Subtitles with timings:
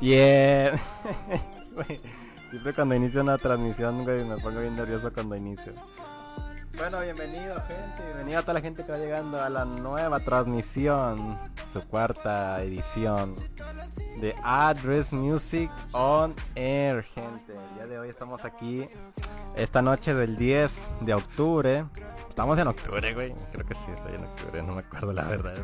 [0.00, 0.72] Bien.
[2.50, 5.72] siempre cuando inicio una transmisión, me pongo bien nervioso cuando inicio.
[6.76, 11.36] Bueno, bienvenido gente, bienvenido a toda la gente que va llegando a la nueva transmisión,
[11.72, 13.34] su cuarta edición
[14.20, 17.54] de Address Music on Air, gente.
[17.54, 18.86] El día de hoy estamos aquí,
[19.56, 20.72] esta noche del 10
[21.02, 21.84] de octubre.
[22.34, 23.32] Estamos en octubre, güey.
[23.52, 25.54] Creo que sí, estoy en octubre, no me acuerdo la verdad.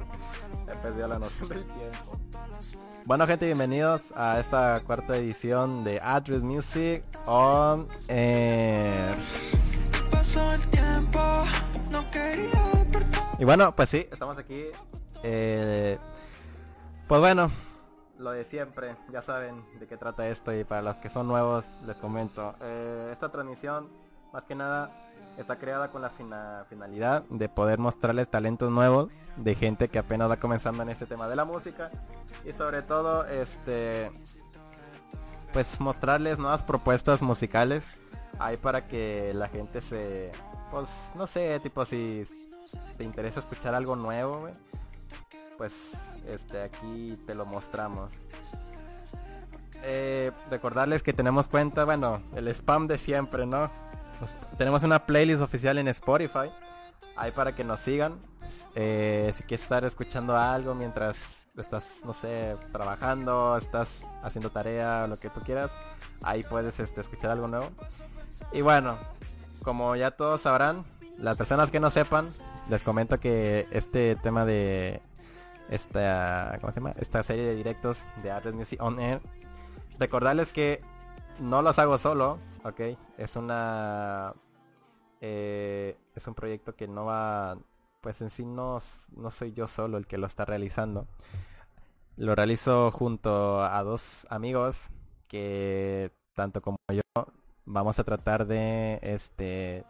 [0.68, 2.20] He perdido la noción del tiempo.
[3.04, 9.16] Bueno gente, bienvenidos a esta cuarta edición de Address Music on Air.
[13.40, 14.66] Y bueno, pues sí, estamos aquí.
[15.24, 15.98] Eh,
[17.08, 17.50] pues bueno,
[18.16, 21.64] lo de siempre, ya saben de qué trata esto y para los que son nuevos
[21.84, 22.54] les comento.
[22.60, 23.88] Eh, esta transmisión,
[24.32, 24.92] más que nada,
[25.40, 26.10] está creada con la
[26.68, 31.28] finalidad de poder mostrarles talentos nuevos de gente que apenas va comenzando en este tema
[31.28, 31.90] de la música
[32.44, 34.10] y sobre todo este
[35.52, 37.88] pues mostrarles nuevas propuestas musicales
[38.38, 40.30] ahí para que la gente se
[40.70, 42.22] pues no sé tipo si
[42.96, 44.48] te interesa escuchar algo nuevo
[45.56, 45.92] pues
[46.26, 48.10] este aquí te lo mostramos.
[49.82, 53.70] Eh, recordarles que tenemos cuenta bueno el spam de siempre no
[54.58, 56.50] tenemos una playlist oficial en Spotify.
[57.16, 58.18] Ahí para que nos sigan.
[58.74, 65.16] Eh, si quieres estar escuchando algo mientras estás, no sé, trabajando, estás haciendo tarea, lo
[65.18, 65.70] que tú quieras,
[66.22, 67.70] ahí puedes este, escuchar algo nuevo.
[68.52, 68.96] Y bueno,
[69.62, 70.84] como ya todos sabrán,
[71.18, 72.28] las personas que no sepan,
[72.68, 75.02] les comento que este tema de
[75.70, 76.92] esta, ¿cómo se llama?
[76.98, 79.20] Esta serie de directos de Artist Music On Air,
[79.98, 80.80] recordarles que
[81.40, 82.80] no los hago solo, ok.
[83.18, 84.34] Es una...
[85.20, 87.58] Eh, es un proyecto que no va...
[88.00, 88.78] Pues en sí no,
[89.16, 91.06] no soy yo solo el que lo está realizando.
[92.16, 94.88] Lo realizo junto a dos amigos
[95.28, 97.02] que tanto como yo
[97.64, 99.84] vamos a tratar de este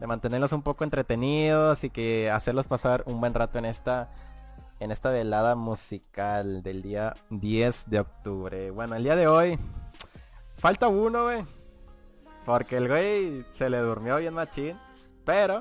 [0.00, 4.10] de mantenerlos un poco entretenidos y que hacerlos pasar un buen rato en esta
[4.80, 8.70] en esta velada musical del día 10 de octubre.
[8.70, 9.58] Bueno, el día de hoy
[10.64, 11.44] falta uno, güey.
[12.46, 14.78] Porque el güey se le durmió bien machín.
[15.22, 15.60] Pero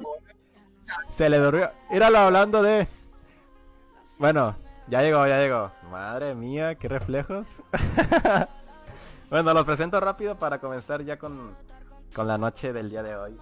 [1.10, 1.70] se le durmió.
[1.92, 2.88] Íralo hablando de.
[4.18, 4.56] Bueno,
[4.88, 5.72] ya llegó, ya llegó.
[5.92, 7.46] Madre mía, qué reflejos.
[9.30, 11.54] bueno, los presento rápido para comenzar ya con,
[12.16, 13.38] con la noche del día de hoy.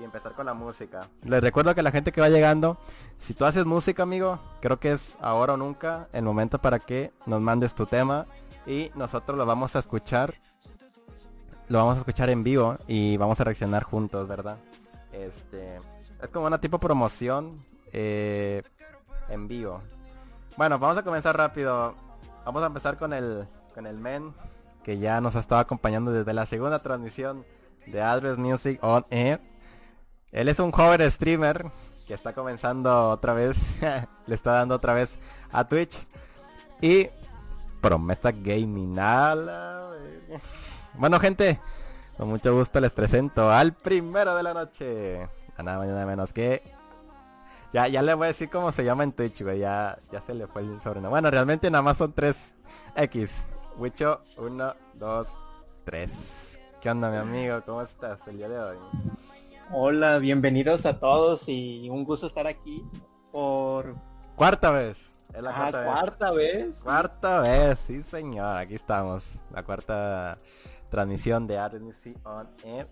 [0.00, 1.08] Y empezar con la música.
[1.22, 2.76] Les recuerdo que la gente que va llegando,
[3.18, 7.12] si tú haces música, amigo, creo que es ahora o nunca el momento para que
[7.24, 8.26] nos mandes tu tema
[8.66, 10.34] y nosotros lo vamos a escuchar
[11.68, 14.56] lo vamos a escuchar en vivo y vamos a reaccionar juntos, ¿verdad?
[15.12, 15.76] Este,
[16.22, 17.50] es como una tipo promoción
[17.92, 18.62] eh,
[19.28, 19.80] en vivo.
[20.56, 21.94] Bueno, vamos a comenzar rápido.
[22.44, 24.34] Vamos a empezar con el, con el men
[24.82, 27.42] que ya nos ha estado acompañando desde la segunda transmisión
[27.86, 29.40] de Address Music on Air.
[30.30, 31.70] Él es un joven streamer
[32.06, 33.56] que está comenzando otra vez,
[34.26, 35.16] le está dando otra vez
[35.50, 36.06] a Twitch.
[36.80, 37.08] Y
[37.80, 38.98] promesa gaming.
[40.96, 41.60] Bueno, gente,
[42.16, 45.22] con mucho gusto les presento al primero de la noche.
[45.56, 46.62] A nada más nada menos que.
[47.72, 49.58] Ya, ya le voy a decir cómo se llama en Twitch, güey.
[49.58, 51.10] Ya, ya se le fue el sobrenombre.
[51.10, 52.54] Bueno, realmente nada más son 3
[52.96, 53.46] X.
[53.76, 55.28] Wicho, 1, 2,
[55.84, 56.60] 3.
[56.80, 57.60] ¿Qué onda, mi amigo?
[57.66, 58.76] ¿Cómo estás el día de hoy?
[59.72, 62.84] Hola, bienvenidos a todos y un gusto estar aquí
[63.32, 63.96] por
[64.36, 64.98] cuarta vez.
[65.34, 66.76] Es la ah, cuarta, vez.
[66.76, 69.24] Cuarta vez, sí señor, aquí estamos.
[69.50, 70.38] La cuarta
[70.94, 72.86] transmisión de RNC On Air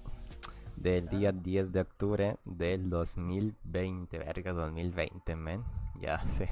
[0.74, 4.18] del día 10 de octubre del 2020.
[4.18, 5.64] Verga, 2020, men.
[6.00, 6.50] Ya sé.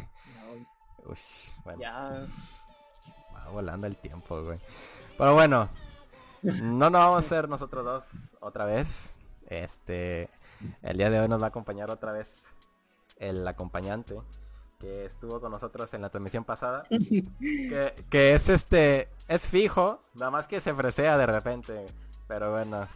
[1.64, 1.80] bueno.
[1.80, 2.24] Ya.
[3.34, 4.60] Va volando el tiempo, güey.
[5.18, 5.68] Pero bueno,
[6.42, 8.04] no nos vamos a ser nosotros dos
[8.38, 9.18] otra vez.
[9.48, 10.30] Este,
[10.82, 12.44] el día de hoy nos va a acompañar otra vez
[13.16, 14.14] el acompañante
[14.80, 16.84] que estuvo con nosotros en la transmisión pasada,
[18.10, 21.86] que, es este, es fijo, nada más que se fresea de repente,
[22.26, 22.88] pero bueno,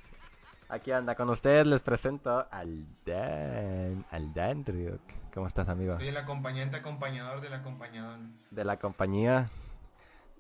[0.71, 5.03] aquí anda con ustedes, les presento al Dan, al Dan Ryuk.
[5.33, 5.97] ¿Cómo estás amigo?
[5.97, 8.19] Soy el acompañante acompañador del acompañador.
[8.51, 9.51] De la compañía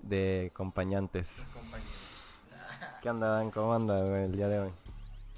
[0.00, 1.42] de acompañantes.
[3.02, 3.50] ¿Qué anda Dan?
[3.50, 4.70] ¿Cómo anda el día de hoy?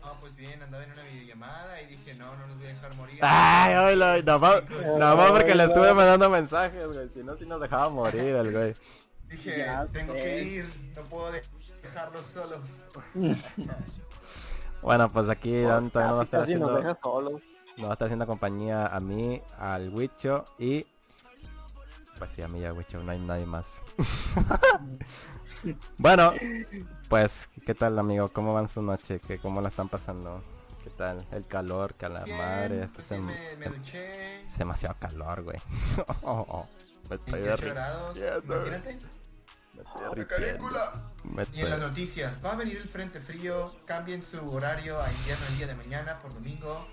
[0.06, 2.94] No, pues bien, andaba en una videollamada y dije, no, no nos voy a dejar
[2.94, 3.18] morir.
[3.22, 4.62] Ay, ay, nada más,
[4.96, 7.08] nada más porque le estuve mandando mensajes, güey.
[7.08, 8.74] Si no, si nos dejaba morir el güey.
[9.28, 12.60] Dije, tengo que ir, no puedo dejarlos solos.
[14.82, 16.82] bueno, pues aquí pues Dan también nos va a estar haciendo...
[17.76, 20.86] Nos va a estar haciendo compañía a mí, al Wicho y
[22.16, 23.66] Pues sí, a mí ya, Wicho, no hay nadie más.
[25.98, 26.32] bueno,
[27.08, 28.28] pues, ¿qué tal, amigo?
[28.28, 29.20] ¿Cómo van su noche?
[29.20, 30.42] ¿Qué, ¿Cómo la están pasando?
[30.84, 31.24] ¿Qué tal?
[31.32, 31.94] El calor,
[32.82, 34.42] esto pues se- sí, me, me duché.
[34.46, 35.58] Es demasiado calor, güey.
[36.22, 36.66] Oh,
[37.10, 38.14] me estoy 28 grados.
[38.14, 38.66] derritiendo.
[38.66, 38.98] Imagínate.
[39.74, 40.68] Me estoy ¡Oh, qué derritiendo.
[40.68, 40.92] carícula!
[41.24, 45.12] Me Y en las noticias, va a venir el frente frío, cambien su horario a
[45.12, 46.86] invierno el día de mañana por domingo,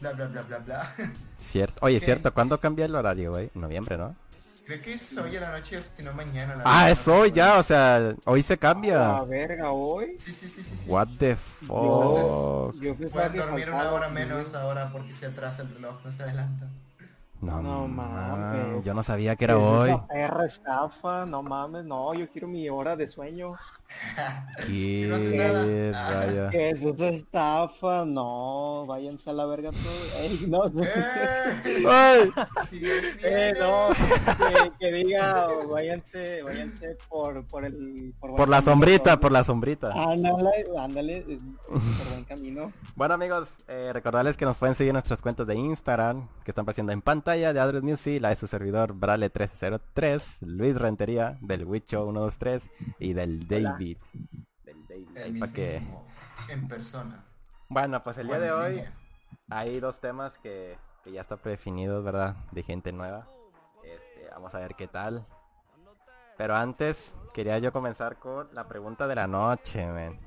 [0.00, 0.94] bla bla bla bla bla.
[1.38, 1.78] Cierto.
[1.84, 2.04] Oye, ¿Qué?
[2.06, 3.50] cierto, ¿cuándo cambia el horario, güey?
[3.54, 4.14] Noviembre, ¿no?
[4.66, 6.54] Creo que es hoy a la noche, si no mañana.
[6.56, 9.22] la Ah, es hoy ya, o sea, hoy se La cambia.
[9.22, 10.16] verga, hoy.
[10.18, 10.76] Sí, sí, sí, sí.
[10.76, 10.88] sí.
[10.88, 12.74] What the fuck.
[12.80, 16.12] Yo pensaba Pueden que dormir una hora menos ahora porque se atrasa el reloj, no
[16.12, 16.66] se adelanta.
[17.40, 18.66] No, No mames.
[18.68, 18.84] mames.
[18.84, 19.90] Yo no sabía que era ¿Qué es hoy.
[19.90, 23.54] esa perra estafa, no mames, no, yo quiero mi hora de sueño.
[24.66, 25.64] Qué no haces nada.
[25.96, 26.10] Ah.
[26.26, 26.50] raya.
[26.50, 28.04] ¿Qué es esa estafa?
[28.04, 30.16] No, váyanse a la verga todos.
[30.20, 32.30] Ey, no, ¡Eh!
[33.22, 38.14] Eh, no, que, que diga, váyanse, váyanse por, por el...
[38.20, 39.92] Por la camino, sombrita, por la sombrita.
[39.92, 41.38] Ándale, ándale, eh,
[41.68, 42.72] por buen camino.
[42.94, 46.62] Bueno amigos, eh, recordarles que nos pueden seguir en nuestras cuentas de Instagram, que están
[46.62, 52.02] apareciendo en pantalla, de Adres Music, la de su servidor Brale1303, Luis Rentería, del Wicho
[52.02, 53.70] 123 y del Hola.
[53.70, 53.98] David.
[54.64, 55.42] Del David.
[55.42, 55.80] El que...
[56.48, 57.24] en persona.
[57.68, 58.84] Bueno, pues el día de hoy
[59.48, 62.34] hay dos temas que, que ya está predefinidos, ¿verdad?
[62.50, 63.28] De gente nueva.
[63.84, 65.24] Este, vamos a ver qué tal.
[66.36, 70.18] Pero antes, quería yo comenzar con la pregunta de la noche, man.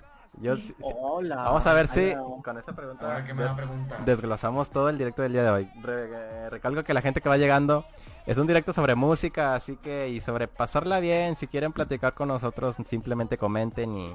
[0.41, 1.35] Yo, sí- Hola.
[1.35, 2.41] vamos a ver si hola.
[2.43, 5.69] con esta pregunta me desglosamos todo el directo del día de hoy.
[5.81, 7.85] Re- eh, recalco que la gente que va llegando
[8.25, 12.29] es un directo sobre música, así que y sobre pasarla bien, si quieren platicar con
[12.29, 14.13] nosotros, simplemente comenten y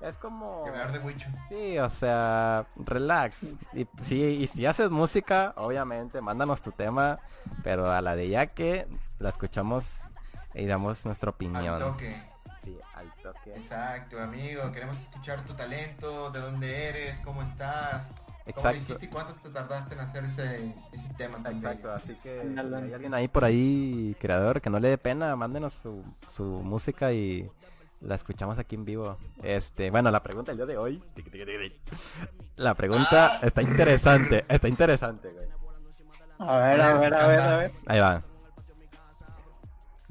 [0.00, 0.70] es como de.
[1.48, 3.38] Sí, o sea, relax.
[3.72, 7.18] Y, sí, y si haces música, obviamente, mándanos tu tema,
[7.64, 8.86] pero a la de ya que
[9.18, 9.84] la escuchamos
[10.54, 11.66] y damos nuestra opinión.
[11.66, 12.22] al toque.
[13.54, 14.70] Exacto, amigo.
[14.72, 18.76] Queremos escuchar tu talento, de dónde eres, cómo estás, cómo lo Exacto.
[18.78, 21.94] hiciste y cuánto te tardaste en hacer ese, ese tema tan Exacto, bello.
[21.94, 25.72] así que si hay alguien ahí por ahí, creador, que no le dé pena, mándenos
[25.72, 27.50] su, su música y
[28.00, 29.16] la escuchamos aquí en vivo.
[29.42, 31.02] Este, bueno, la pregunta del día de hoy.
[32.56, 33.38] La pregunta Ah.
[33.42, 35.46] está interesante, está interesante, güey.
[36.38, 37.72] A ver, a ver, a ver, a ver.
[37.86, 38.22] Ahí va.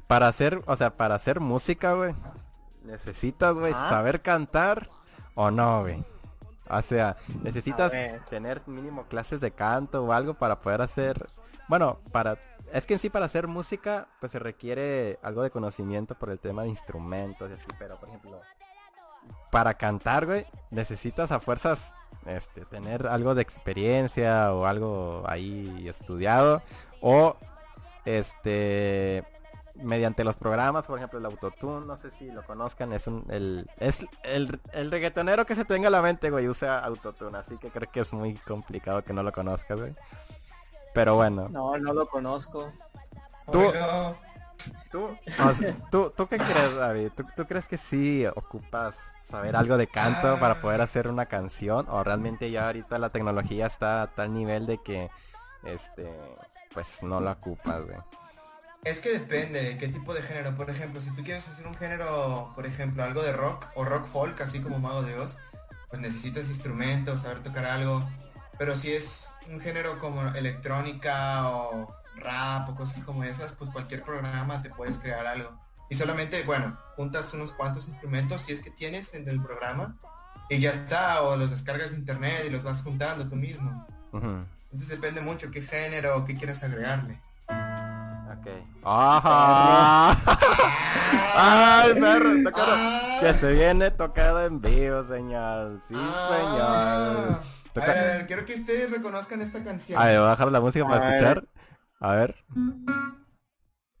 [0.08, 2.14] Para hacer, o sea, para hacer música, güey,
[2.86, 3.88] necesitas, güey, Ajá.
[3.90, 4.88] saber cantar
[5.34, 6.02] o no, güey.
[6.68, 7.92] O sea, necesitas
[8.28, 11.28] tener mínimo clases de canto o algo para poder hacer,
[11.68, 12.36] bueno, para,
[12.72, 16.40] es que en sí para hacer música, pues se requiere algo de conocimiento por el
[16.40, 18.40] tema de instrumentos y así, pero por ejemplo,
[19.52, 21.94] para cantar, güey, necesitas a fuerzas,
[22.26, 26.62] este, tener algo de experiencia o algo ahí estudiado
[27.00, 27.36] o
[28.04, 29.22] este
[29.82, 33.68] mediante los programas, por ejemplo el autotune, no sé si lo conozcan, es un el
[33.78, 37.70] es el, el reggaetonero que se tenga a la mente, güey, usa autotune, así que
[37.70, 39.92] creo que es muy complicado que no lo conozcas, güey.
[40.94, 42.72] Pero bueno, No, no lo conozco.
[43.52, 44.14] Tú- Oiga,
[44.90, 45.08] tú,
[45.90, 47.10] tú, ¿tú qué crees, David?
[47.16, 51.86] ¿Tú, tú crees que sí ocupas saber algo de canto para poder hacer una canción
[51.90, 55.10] o realmente ya ahorita la tecnología está a tal nivel de que
[55.64, 56.08] este
[56.72, 57.98] pues no la ocupas, güey?
[58.84, 60.56] Es que depende de qué tipo de género.
[60.56, 64.06] Por ejemplo, si tú quieres hacer un género, por ejemplo, algo de rock o rock
[64.06, 65.36] folk, así como Mago de Oz,
[65.88, 68.08] pues necesitas instrumentos, saber tocar algo.
[68.58, 74.02] Pero si es un género como electrónica o rap o cosas como esas, pues cualquier
[74.02, 75.58] programa te puedes crear algo.
[75.88, 79.96] Y solamente, bueno, juntas unos cuantos instrumentos si es que tienes en el programa
[80.48, 83.86] y ya está, o los descargas de internet y los vas juntando tú mismo.
[84.12, 87.20] Entonces depende mucho qué género o qué quieres agregarle.
[88.26, 88.46] Ok.
[88.84, 90.16] ¡Ajá!
[91.36, 92.30] ¡Ay, perro!
[92.44, 92.72] Tocado.
[92.72, 93.00] Ah.
[93.20, 95.80] Que se viene tocado en vivo, señor.
[95.88, 96.28] Sí, Ah.
[96.30, 97.40] señor.
[97.40, 100.00] A Toca- ver, a ver, quiero que ustedes reconozcan esta canción.
[100.00, 101.14] A ver, voy a bajar la música A para ver.
[101.14, 101.44] escuchar.
[102.00, 102.34] A ver.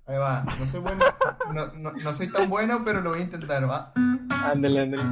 [0.08, 1.04] Ahí va, no soy bueno,
[1.52, 3.92] no, no, no soy tan bueno, pero lo voy a intentar, ¿va?
[4.52, 5.02] Ándale, ándale.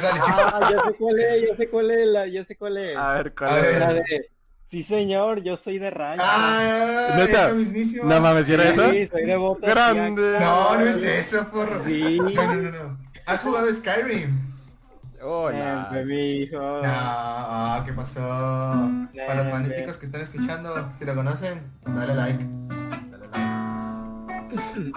[0.00, 0.36] Sale, chico.
[0.38, 2.96] Ah, ya sé cuál es, ya sé cuál es, la, ya sé cuál es.
[2.96, 3.62] A ver, ¿cuál A es?
[3.66, 3.78] ver.
[3.80, 4.30] La de,
[4.64, 6.24] sí señor, yo soy de rancho.
[6.26, 7.46] Ah, ¿Neta?
[7.46, 8.04] esa mismísima.
[8.14, 8.90] No mames, ¿sí era eso?
[8.90, 10.22] Sí, soy de botas Grande.
[10.32, 10.44] y acá.
[10.44, 11.82] No, no es eso, porro.
[11.84, 12.18] Sí.
[12.18, 12.98] No, no, no, no.
[13.26, 14.50] ¿Has jugado Skyrim?
[15.22, 15.88] Hola.
[15.90, 16.58] Siempre, mijo.
[16.82, 18.20] No, ¿qué pasó?
[19.26, 22.46] Para los magníficos que están escuchando, si lo conocen, dale like.
[23.10, 24.92] Dale like.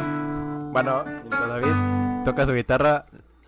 [0.72, 3.06] Bueno, mientras David toca su guitarra,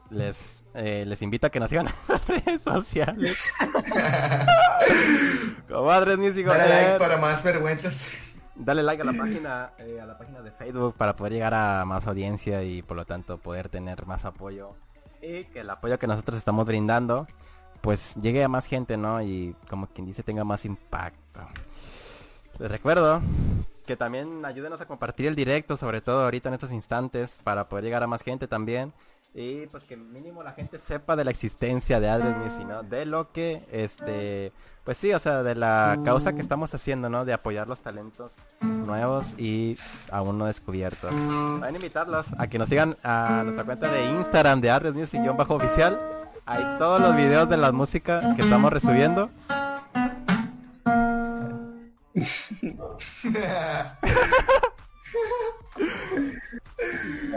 [0.10, 3.38] les, eh, les invito a que nos sigan en las redes sociales.
[5.70, 8.08] Comadres Music Dale On like para más vergüenzas.
[8.56, 11.84] Dale like a la página, eh, a la página de Facebook para poder llegar a
[11.86, 14.76] más audiencia y por lo tanto poder tener más apoyo
[15.22, 17.28] y que el apoyo que nosotros estamos brindando
[17.82, 19.22] pues llegue a más gente, ¿no?
[19.22, 21.42] Y como quien dice tenga más impacto.
[22.58, 23.22] Les recuerdo
[23.86, 27.86] que también ayúdenos a compartir el directo, sobre todo ahorita en estos instantes, para poder
[27.86, 28.92] llegar a más gente también.
[29.38, 32.84] Y pues que mínimo la gente sepa de la existencia de Adres Music, ¿no?
[32.84, 34.54] De lo que, este,
[34.86, 37.26] pues sí, o sea, de la causa que estamos haciendo, ¿no?
[37.26, 39.78] De apoyar los talentos nuevos y
[40.10, 41.14] aún no descubiertos.
[41.60, 46.00] Van a invitarlos a que nos sigan a nuestra cuenta de Instagram de Adres Music-oficial.
[46.46, 49.30] Hay todos los videos de la música que estamos resubiendo.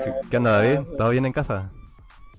[0.04, 0.80] ¿Qué, qué onda David?
[0.96, 1.72] ¿Todo bien en casa?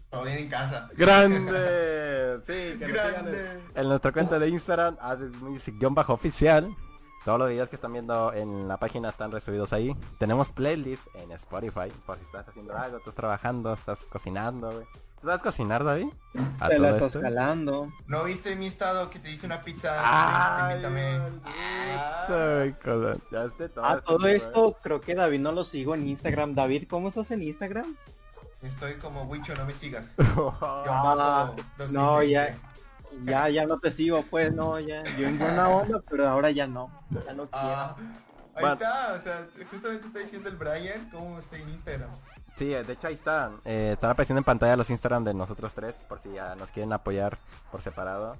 [0.09, 0.89] Todo bien en casa.
[0.95, 2.39] ¡Grande!
[2.45, 3.51] Sí, que nos sigan Grande.
[3.51, 4.95] en, en nuestra cuenta de Instagram,
[5.41, 6.69] Music-oficial.
[7.25, 9.95] Todos los videos que están viendo en la página están resubidos ahí.
[10.19, 14.85] Tenemos playlists en Spotify, por si estás haciendo algo, estás trabajando, estás cocinando, güey.
[15.19, 16.07] ¿Tú sabes cocinar, David?
[16.61, 17.21] ¿A Te la estás esto?
[17.21, 17.91] jalando.
[18.07, 19.95] ¿No viste mi estado que te hice una pizza?
[19.99, 21.19] Ay, Invítame.
[22.29, 23.17] ay, cosa.
[23.29, 26.55] Ya sé todo A todo esto, creo que David no lo sigo en Instagram.
[26.55, 27.97] David, ¿cómo estás en Instagram?
[28.61, 30.15] Estoy como Wicho, no me sigas.
[30.61, 32.31] Ah, no, 2020.
[32.31, 32.57] ya.
[33.23, 35.03] Ya, ya no te sigo, pues no, ya.
[35.17, 36.91] Yo en buena onda, pero ahora ya no.
[37.09, 37.49] Ya no quiero.
[37.53, 37.95] Ah,
[38.55, 42.09] ahí está, o sea, justamente está diciendo el Brian cómo está en Instagram.
[42.55, 43.59] Sí, de hecho ahí están.
[43.65, 46.93] Eh, están apareciendo en pantalla los Instagram de nosotros tres, por si ya nos quieren
[46.93, 47.37] apoyar
[47.71, 48.37] por separado.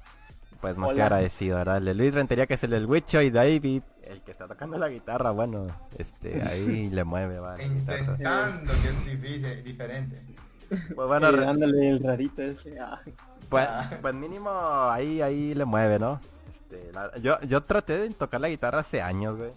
[0.62, 1.06] Pues más que Hola.
[1.06, 1.78] agradecido, ¿verdad?
[1.78, 4.78] El de Luis Rentería, que es el del Wicho, y David, el que está tocando
[4.78, 7.62] la guitarra, bueno, este, ahí le mueve, va.
[7.62, 10.22] Intentando que es difícil, diferente.
[10.70, 12.78] Pues bueno, Eh, dándole el rarito ese.
[12.80, 13.00] ah.
[13.50, 13.90] pues, Ah.
[14.02, 16.20] pues mínimo ahí, ahí le mueve, ¿no?
[16.50, 19.52] Este, la- yo, yo traté de tocar la guitarra hace años, güey.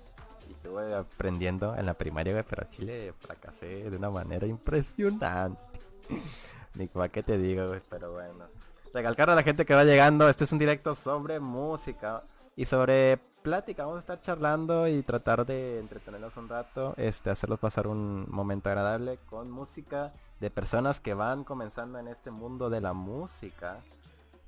[0.49, 5.59] Y estuve aprendiendo en la primaria, güey, pero a Chile fracasé de una manera impresionante.
[6.75, 8.45] Ni para qué te digo, güey, pero bueno.
[8.95, 12.25] Recalcar a la gente que va llegando, este es un directo sobre música
[12.57, 13.85] y sobre plática.
[13.85, 18.69] Vamos a estar charlando y tratar de entretenerlos un rato, este, hacerlos pasar un momento
[18.69, 23.79] agradable con música de personas que van comenzando en este mundo de la música,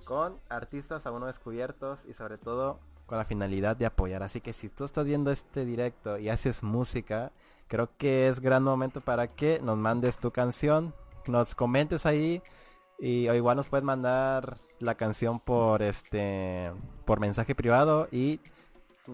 [0.04, 4.22] con artistas aún no descubiertos y sobre todo con la finalidad de apoyar.
[4.22, 7.32] Así que si tú estás viendo este directo y haces música,
[7.66, 10.92] creo que es gran momento para que nos mandes tu canción,
[11.26, 12.42] nos comentes ahí
[12.98, 16.72] y o igual nos puedes mandar la canción por este
[17.04, 18.40] por mensaje privado y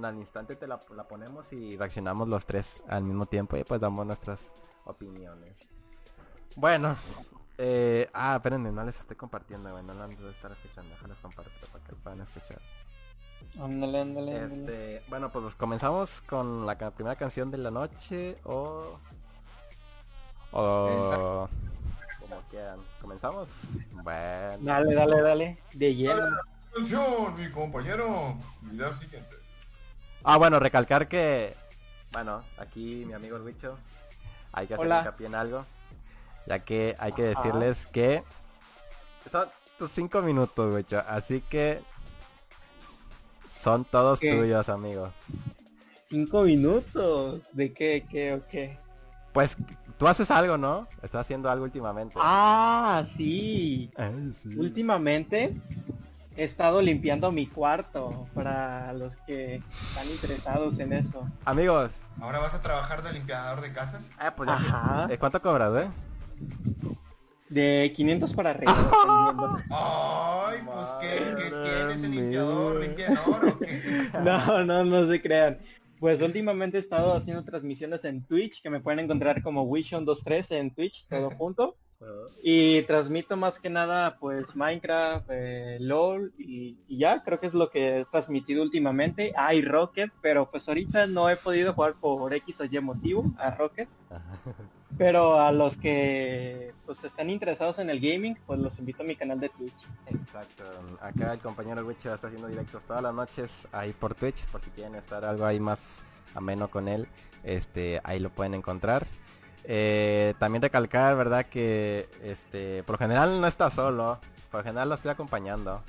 [0.02, 3.80] al instante te la, la ponemos y reaccionamos los tres al mismo tiempo y pues
[3.80, 4.52] damos nuestras
[4.84, 5.56] opiniones.
[6.56, 6.96] Bueno,
[7.58, 11.18] eh, ah, espérenme, no les estoy compartiendo, güey, no lo han de estar escuchando, déjales
[11.18, 12.60] compartir para que lo puedan escuchar.
[13.60, 14.44] Ándale, ándale.
[14.44, 18.98] Este, bueno, pues comenzamos con la primera canción de la noche o
[20.52, 21.48] o
[22.30, 22.80] como quieran.
[23.02, 23.48] ¿Comenzamos?
[23.92, 24.56] Bueno.
[24.60, 25.58] Dale, dale, dale.
[25.74, 26.22] De lleno.
[26.70, 28.38] Atención, mi compañero.
[28.62, 29.36] Video siguiente.
[30.24, 31.54] Ah, bueno, recalcar que
[32.12, 33.78] bueno, aquí mi amigo el bicho
[34.52, 35.00] hay que hacer Hola.
[35.00, 35.64] hincapié en algo,
[36.46, 38.24] ya que hay que decirles que
[39.30, 41.80] son tus cinco minutos, bicho, así que
[43.60, 44.34] son todos ¿Qué?
[44.34, 45.12] tuyos, amigos.
[46.08, 47.42] Cinco minutos.
[47.52, 48.76] ¿De qué, qué o qué?
[49.32, 49.56] Pues
[50.00, 50.88] tú haces algo, ¿no?
[51.02, 52.16] Estás haciendo algo últimamente.
[52.18, 53.90] Ah, sí.
[53.98, 54.48] Ay, sí.
[54.56, 55.54] Últimamente
[56.36, 59.56] he estado limpiando mi cuarto para los que
[59.88, 61.28] están interesados en eso.
[61.44, 64.10] Amigos, Ahora vas a trabajar de limpiador de casas.
[64.18, 65.06] ah, pues que- Ajá.
[65.10, 65.90] eh, ¿cuánto cobras, eh?
[67.50, 68.72] De 500 para arriba.
[69.70, 72.80] Ay, pues ¿qué, qué el limpiador?
[72.80, 74.08] ¿Limpiador o qué?
[74.24, 75.58] No, no, no se crean.
[76.00, 80.74] Pues últimamente he estado haciendo transmisiones en Twitch, que me pueden encontrar como Wishon23 en
[80.74, 81.76] Twitch, todo junto.
[82.42, 87.52] Y transmito más que nada pues Minecraft, eh, LOL y, y ya, creo que es
[87.52, 89.34] lo que he transmitido últimamente.
[89.36, 93.30] Ah, y Rocket, pero pues ahorita no he podido jugar por X o Y motivo
[93.36, 93.90] a Rocket.
[94.98, 99.16] Pero a los que pues están interesados en el gaming, pues los invito a mi
[99.16, 99.86] canal de Twitch.
[100.06, 100.64] Exacto.
[101.00, 104.70] Acá el compañero Wicho está haciendo directos todas las noches ahí por Twitch, por si
[104.70, 106.00] quieren estar algo ahí más
[106.34, 107.08] ameno con él,
[107.44, 109.06] este, ahí lo pueden encontrar.
[109.64, 111.46] Eh, también recalcar, ¿verdad?
[111.46, 114.18] Que este, por lo general no está solo.
[114.50, 115.82] por lo general lo estoy acompañando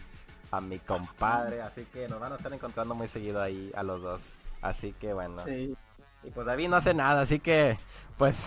[0.52, 4.02] a mi compadre, así que nos van a estar encontrando muy seguido ahí a los
[4.02, 4.22] dos.
[4.62, 5.44] Así que bueno.
[5.46, 5.76] Sí.
[6.24, 7.78] Y pues David no hace nada, así que
[8.22, 8.38] pues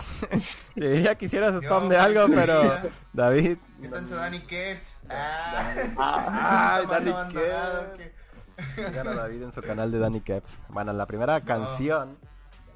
[0.75, 2.61] le diría que hicieras spam de algo, pero
[3.11, 3.57] David.
[3.81, 4.95] ¿Qué tal su Danny Cates?
[5.09, 7.33] Ah, Cates.
[7.33, 8.15] que-
[8.73, 10.59] Sigan a David en su canal de Danny Caps.
[10.69, 12.17] Bueno, la primera canción.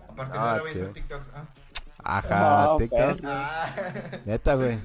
[0.09, 1.31] A partir de Ah, ahora voy a hacer TikToks.
[1.33, 2.17] Ah.
[2.17, 3.19] Ajá, No, TikTok.
[3.23, 3.69] Ah.
[4.25, 4.77] Neta, güey.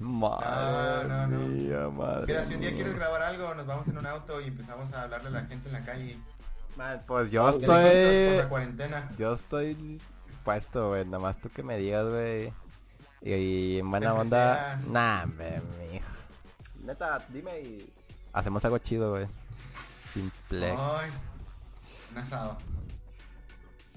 [0.00, 1.38] Madre No, no, no.
[1.46, 2.76] mía, madre Mira, si un día mía.
[2.76, 5.68] quieres grabar algo, nos vamos en un auto y empezamos a hablarle a la gente
[5.68, 6.18] en la calle.
[6.76, 8.48] Man, pues yo dijo, Por la estoy...
[8.48, 9.10] cuarentena.
[9.16, 10.00] Yo estoy
[10.42, 11.04] puesto, güey.
[11.04, 12.52] Nada más tú que me digas, güey.
[13.20, 14.78] Y, y en buena Te onda...
[14.88, 16.06] Nah, me, mijo.
[16.84, 17.92] Neta, dime y...
[18.32, 19.26] Hacemos algo chido, güey.
[20.12, 20.72] Simple.
[20.72, 22.58] Un asado.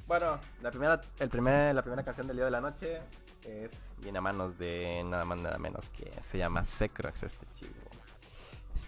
[0.08, 3.02] Bueno, la primera, el primer, la primera canción del día de la noche
[3.44, 7.74] es Viene a manos de nada más nada menos que se llama Secrox este chivo.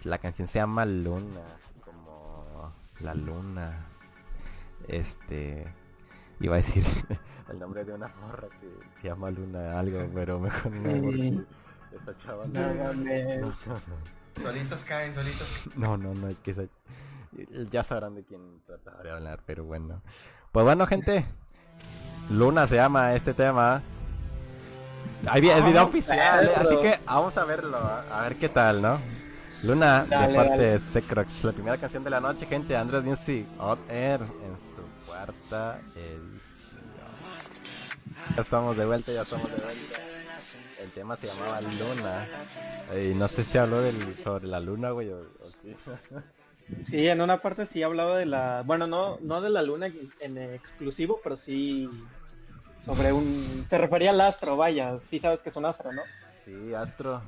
[0.04, 1.42] La canción se llama Luna,
[1.84, 3.86] como la luna.
[4.86, 5.66] Este
[6.40, 6.84] iba a decir
[7.50, 8.68] el nombre de una morra que
[9.00, 11.44] se llama Luna algo, pero mejor no porque
[11.96, 13.52] esa chava no.
[14.42, 16.66] Solitos caen, solitos no, no, no, es que esa-
[17.70, 20.00] ya sabrán de quién trataba de hablar, pero bueno.
[20.52, 21.24] Pues bueno, gente.
[22.30, 23.82] Luna se llama este tema.
[25.26, 28.36] Ahí vi- es video Ah, oficial, eh, así que vamos a verlo, a a ver
[28.36, 28.98] qué tal, ¿no?
[29.64, 30.56] Luna, de parte dale.
[30.56, 34.82] de Secrox, la primera canción de la noche, gente, Android Music, Hot Air, en su
[35.06, 36.27] cuarta edición.
[38.36, 39.98] Ya estamos de vuelta, ya estamos de vuelta.
[40.82, 42.26] El tema se llamaba Luna.
[43.02, 45.76] Y no sé si habló del, sobre la luna, güey, o, o sí.
[46.88, 50.38] Sí, en una parte sí hablaba de la, bueno, no, no de la luna en,
[50.38, 51.88] exclusivo, pero sí
[52.84, 56.02] sobre un, se refería al astro, vaya, sí sabes que es un astro, ¿no?
[56.44, 57.22] Sí, Astro.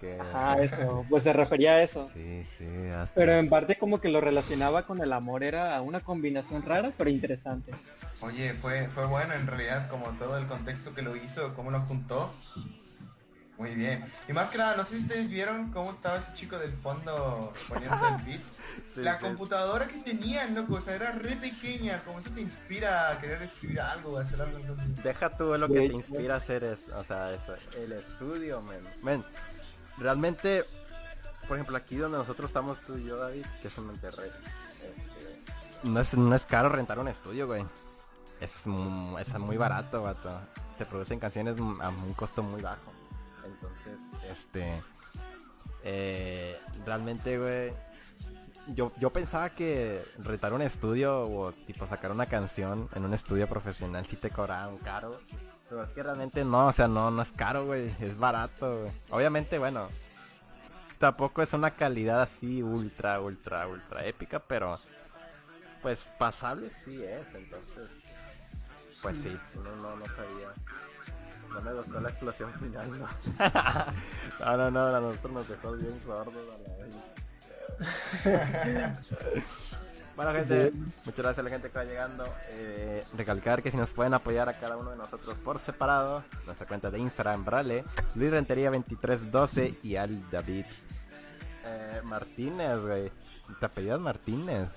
[0.00, 0.18] Que...
[0.20, 2.10] Ajá, eso, pues se refería a eso.
[2.14, 3.12] Sí, sí, Astro.
[3.14, 7.10] Pero en parte como que lo relacionaba con el amor, era una combinación rara, pero
[7.10, 7.72] interesante.
[8.20, 11.80] Oye, fue, fue bueno en realidad, como todo el contexto que lo hizo, cómo lo
[11.80, 12.32] juntó.
[13.58, 14.02] Muy bien.
[14.28, 17.52] Y más que nada, no sé si ustedes vieron cómo estaba ese chico del fondo
[17.68, 18.40] poniendo el beat.
[18.92, 19.24] Sí, la sí.
[19.24, 23.40] computadora que tenían, loco, o sea, era re pequeña, como eso te inspira a querer
[23.42, 24.58] escribir algo, a hacer algo.
[24.58, 28.62] entonces- Deja tú lo que te inspira a hacer es, o sea, eso, el estudio,
[28.62, 28.80] men.
[29.02, 29.24] Men,
[29.98, 30.64] realmente,
[31.48, 34.30] por ejemplo, aquí donde nosotros estamos tú y yo, David, que es en Monterrey,
[34.74, 35.42] este,
[35.84, 37.64] no es, no es caro rentar un estudio, güey.
[38.40, 40.30] Es, mu- es muy barato, vato.
[40.78, 42.92] Se producen canciones a un costo muy bajo.
[43.44, 43.98] Entonces,
[44.30, 44.82] este,
[45.84, 47.72] eh, realmente, güey,
[48.68, 53.48] yo, yo pensaba que rentar un estudio o tipo sacar una canción en un estudio
[53.48, 55.20] profesional sí te cobraban caro.
[55.72, 57.90] Pero es que realmente no, o sea, no, no es caro, güey.
[57.98, 58.92] Es barato, güey.
[59.08, 59.88] Obviamente, bueno,
[60.98, 64.76] tampoco es una calidad así ultra, ultra, ultra épica, pero
[65.80, 67.90] pues pasable sí es, entonces.
[69.00, 70.50] Pues sí, no, no, no sabía.
[71.54, 73.08] No me gustó la explosión final, no.
[74.40, 76.94] no, no, no, a nosotros nos dejó bien sordos a la vez.
[80.16, 82.24] Bueno gente, muchas gracias a la gente que va llegando.
[82.50, 86.66] Eh, recalcar que si nos pueden apoyar a cada uno de nosotros por separado, nuestra
[86.66, 90.66] cuenta de Instagram, Brale, Luis Rentería 2312 y al David
[91.64, 93.10] eh, Martínez, güey.
[93.58, 94.68] Te apellidas Martínez.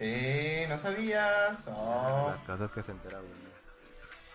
[0.00, 1.64] Eh, no sabías.
[1.66, 2.30] Oh.
[2.30, 3.48] Las cosas que se entera uno.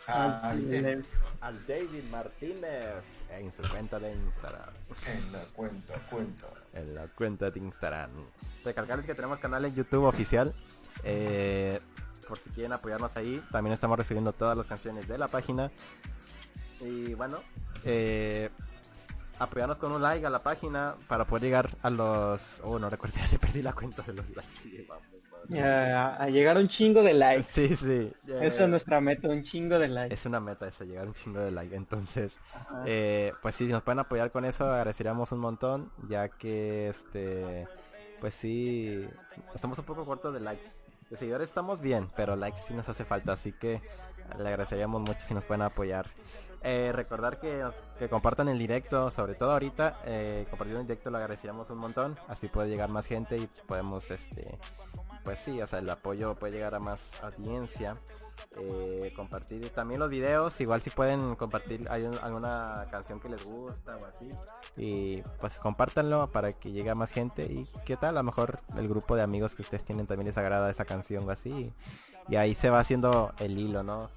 [0.08, 1.02] Ah, ¿viste?
[1.42, 4.74] Al David Martínez en su cuenta de Instagram.
[5.08, 6.48] En la cuenta, cuenta.
[6.74, 8.12] En la cuenta de Instagram.
[8.66, 10.54] Recalcarles que tenemos canal en YouTube oficial.
[11.04, 11.80] eh,
[12.28, 13.44] por si quieren apoyarnos ahí.
[13.52, 15.72] También estamos recibiendo todas las canciones de la página.
[16.80, 17.38] Y bueno,
[17.84, 18.50] eh,
[19.40, 22.62] apoyarnos con un like a la página para poder llegar a los...
[22.64, 24.52] Oh, no recuerdo, ya se perdí la cuenta de los likes.
[24.62, 25.04] Sí, vamos,
[25.50, 25.94] vamos.
[25.96, 27.48] A, a llegar un chingo de likes.
[27.48, 28.12] Sí, sí.
[28.28, 30.14] eh, Esa es nuestra meta, un chingo de likes.
[30.14, 31.76] es una meta esa, llegar a un chingo de like.
[31.76, 32.34] Entonces,
[32.86, 37.68] eh, pues sí, si nos pueden apoyar con eso, agradeceríamos un montón, ya que este,
[38.20, 39.08] pues sí,
[39.54, 40.66] estamos un poco cortos de likes.
[41.10, 43.82] De seguidores estamos bien, pero likes sí nos hace falta, así que
[44.40, 46.08] le agradeceríamos mucho si nos pueden apoyar.
[46.62, 47.62] Eh, recordar que,
[48.00, 52.18] que compartan el directo, sobre todo ahorita, eh, compartir el directo lo agradeceríamos un montón,
[52.30, 54.58] así puede llegar más gente y podemos, este,
[55.24, 57.98] pues sí, o sea, el apoyo puede llegar a más audiencia.
[58.58, 63.44] Eh, compartir también los videos, igual si pueden compartir hay un- alguna canción que les
[63.44, 64.28] gusta o así.
[64.76, 68.60] Y pues compártanlo para que llegue a más gente y qué tal, a lo mejor
[68.76, 71.72] el grupo de amigos que ustedes tienen también les agrada esa canción o así.
[72.28, 74.10] Y ahí se va haciendo el hilo, ¿no?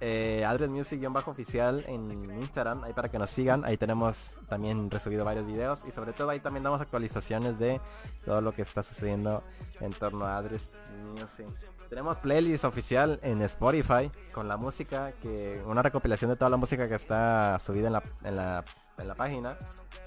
[0.00, 3.64] Eh, Adres Music-oficial en Instagram, ahí para que nos sigan.
[3.64, 7.80] Ahí tenemos también resubido varios videos y sobre todo ahí también damos actualizaciones de
[8.24, 9.42] todo lo que está sucediendo
[9.80, 10.72] en torno a Adres
[11.12, 11.46] Music.
[11.88, 16.88] Tenemos playlist oficial en Spotify con la música, que una recopilación de toda la música
[16.88, 18.64] que está subida en la, en la,
[18.96, 19.58] en la página.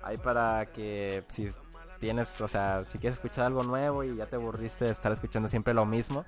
[0.01, 1.51] Ahí para que si
[1.99, 5.47] tienes, o sea, si quieres escuchar algo nuevo y ya te aburriste de estar escuchando
[5.47, 6.25] siempre lo mismo,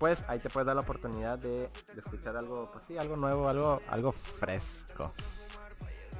[0.00, 3.82] pues ahí te puedes dar la oportunidad de, escuchar algo, pues sí, algo nuevo, algo,
[3.86, 5.12] algo fresco.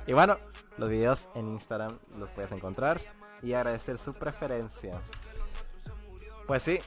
[0.06, 0.36] Y bueno,
[0.76, 3.00] los videos en Instagram los puedes encontrar
[3.42, 5.00] y agradecer su preferencia.
[6.46, 6.78] Pues sí.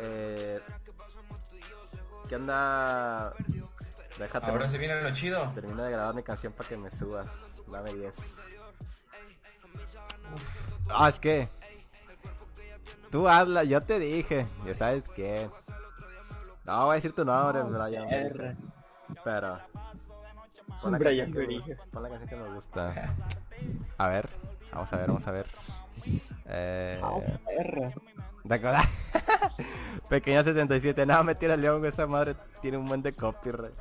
[0.00, 0.60] Eh,
[2.28, 3.32] ¿Qué onda?
[4.18, 4.50] Déjate.
[4.50, 5.40] Ahora se viene lo chido.
[5.54, 7.26] Termino de grabar mi canción para que me subas.
[7.70, 8.14] La 10.
[10.90, 11.48] Ah, es que.
[13.10, 14.46] Tú hazla, yo te dije.
[14.66, 15.48] Ya sabes que.
[16.64, 18.56] No, voy a decir tu nombre, Brian.
[19.24, 19.58] Pero.
[20.80, 23.12] Pon la, Brian que, pon la canción que me gusta.
[23.98, 24.28] A ver,
[24.72, 25.46] vamos a ver, vamos a ver.
[26.46, 27.00] Eh...
[28.44, 28.78] ¿De acuerdo?
[30.08, 33.74] Pequeña 77, no, me tira el león, esa madre tiene un buen de copyright.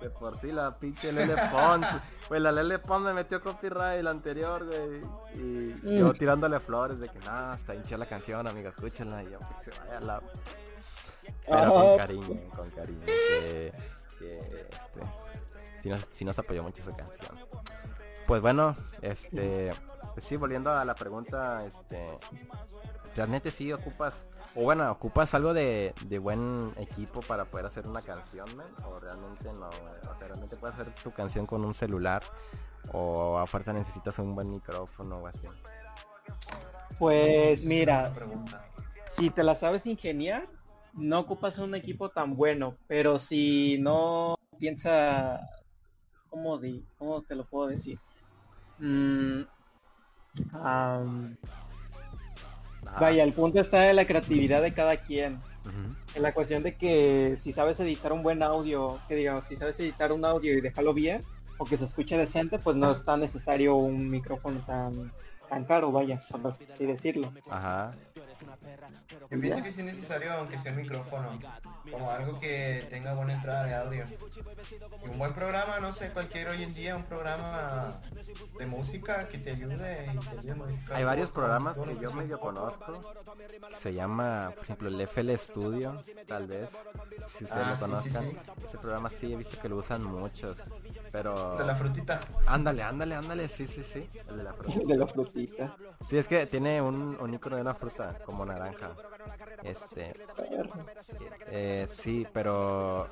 [0.00, 1.86] De por sí la pinche Lele Pons.
[2.26, 5.00] Pues la Lele Pons me metió copyright el anterior, güey.
[5.34, 5.96] Y mm.
[5.98, 9.22] yo tirándole flores de que nada, está hincha la canción, amiga, escúchala.
[9.22, 10.20] Y yo, pues se vaya la
[11.46, 13.06] pero con cariño, con cariño.
[13.06, 14.66] Que, este,
[16.12, 17.38] si, nos, apoyó mucho esa canción.
[18.26, 19.70] Pues bueno, este,
[20.14, 22.18] pues sí, volviendo a la pregunta, este,
[23.16, 28.46] realmente sí ocupas, o bueno, ocupas algo de, buen equipo para poder hacer una canción,
[28.84, 32.22] o realmente no, o sea, realmente puedes hacer tu canción con un celular,
[32.92, 35.46] o a fuerza necesitas un buen micrófono o así.
[36.98, 38.12] Pues mira,
[39.16, 40.46] si te la sabes ingeniar,
[40.94, 45.40] no ocupas un equipo tan bueno, pero si no piensa,
[46.28, 47.98] ¿cómo, di, cómo te lo puedo decir?
[48.78, 49.42] Mm,
[53.00, 55.40] vaya, el punto está en la creatividad de cada quien.
[56.14, 59.78] En la cuestión de que si sabes editar un buen audio, que digamos, si sabes
[59.80, 61.22] editar un audio y dejarlo bien,
[61.56, 65.12] o que se escuche decente, pues no es tan necesario un micrófono tan
[65.52, 67.30] tan caro, vaya, por así decirlo.
[67.50, 67.92] Ajá.
[69.30, 71.38] Yo pienso que es necesario, aunque sea un micrófono,
[71.90, 74.04] como algo que tenga buena entrada de audio.
[75.04, 78.00] Y un buen programa, no sé, cualquier hoy en día, un programa
[78.58, 80.10] de música que te ayude
[80.92, 83.00] Hay varios programas que yo medio conozco.
[83.70, 86.70] Se llama, por ejemplo, el FL Studio, tal vez,
[87.26, 88.32] si ustedes lo ah, conozcan.
[88.64, 90.58] Ese programa sí he visto que lo usan muchos.
[91.12, 91.56] Pero...
[91.58, 92.20] De la frutita.
[92.46, 94.08] Ándale, ándale, ándale, sí, sí, sí.
[94.28, 94.84] El de la frutita.
[94.86, 95.76] de la frutita.
[96.08, 98.92] Sí, es que tiene un, un icono de una fruta, como naranja.
[99.62, 100.14] Este...
[101.48, 103.08] Eh, sí, pero...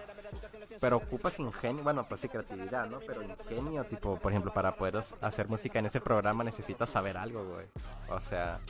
[0.81, 3.01] Pero ocupas ingenio, bueno, pues sí, creatividad, ¿no?
[3.01, 7.45] Pero ingenio, tipo, por ejemplo, para poder hacer música en ese programa necesitas saber algo,
[7.45, 7.67] güey.
[8.09, 8.61] O sea,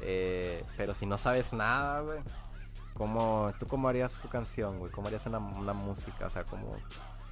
[0.00, 2.20] eh, pero si no sabes nada, güey,
[2.94, 4.90] ¿cómo, ¿tú cómo harías tu canción, güey?
[4.90, 6.26] ¿Cómo harías una, una música?
[6.26, 6.74] O sea, ¿cómo,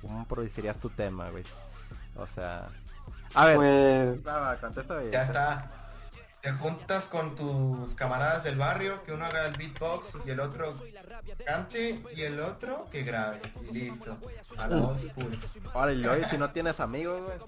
[0.02, 1.44] ¿Cómo producirías tu tema, güey?
[2.16, 2.68] O sea...
[3.34, 4.22] A ver, pues...
[5.10, 5.70] Ya está.
[6.40, 10.72] Te juntas con tus camaradas del barrio, que uno haga el beatbox y el otro
[11.44, 13.40] cante y el otro que grabe.
[13.70, 14.16] Y listo.
[14.56, 15.36] A la oscura.
[15.74, 17.38] Ahora, y si no tienes amigos, güey.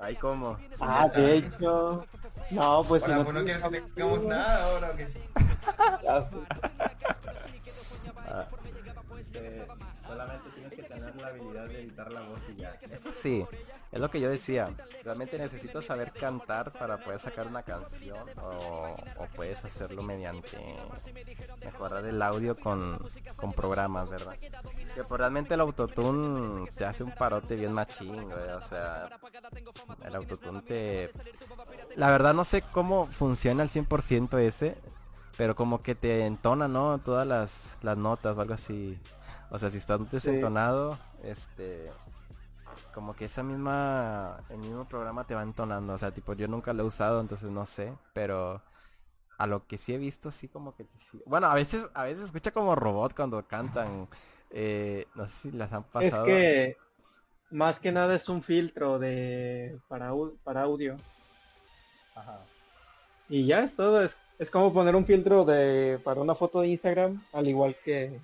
[0.00, 0.56] Ahí como.
[0.80, 2.06] Ah, de hecho.
[2.50, 5.08] No, pues si no, pues no quieres que tengamos nada ahora que.
[6.08, 6.24] ah,
[10.06, 10.51] solamente tener
[11.22, 12.78] la habilidad de editar la voz y ya.
[12.82, 13.46] Eso sí,
[13.90, 14.68] es lo que yo decía.
[15.04, 18.96] Realmente necesitas saber cantar para poder sacar una canción o,
[19.36, 20.58] puedes hacerlo mediante
[21.64, 22.98] mejorar el audio con,
[23.36, 24.36] con programas, ¿verdad?
[24.94, 29.08] Que pues realmente el autotune te hace un parote bien machín, O sea,
[30.04, 31.10] el autotune te...
[31.96, 34.76] La verdad no sé cómo funciona al 100% ese,
[35.36, 36.98] pero como que te entona, ¿no?
[36.98, 38.98] Todas las, las notas o algo así.
[39.52, 41.92] O sea, si estás desentonado, este
[42.94, 46.72] como que esa misma el mismo programa te va entonando, o sea, tipo yo nunca
[46.72, 48.62] lo he usado, entonces no sé, pero
[49.36, 50.86] a lo que sí he visto sí como que
[51.26, 54.08] bueno, a veces a veces escucha como robot cuando cantan
[54.50, 56.26] eh, no sé si las han pasado.
[56.26, 56.76] Es que
[57.50, 60.12] más que nada es un filtro de para
[60.44, 60.96] para audio.
[62.14, 62.40] Ajá.
[63.28, 66.68] Y ya es todo, es, es como poner un filtro de para una foto de
[66.68, 68.18] Instagram, al igual que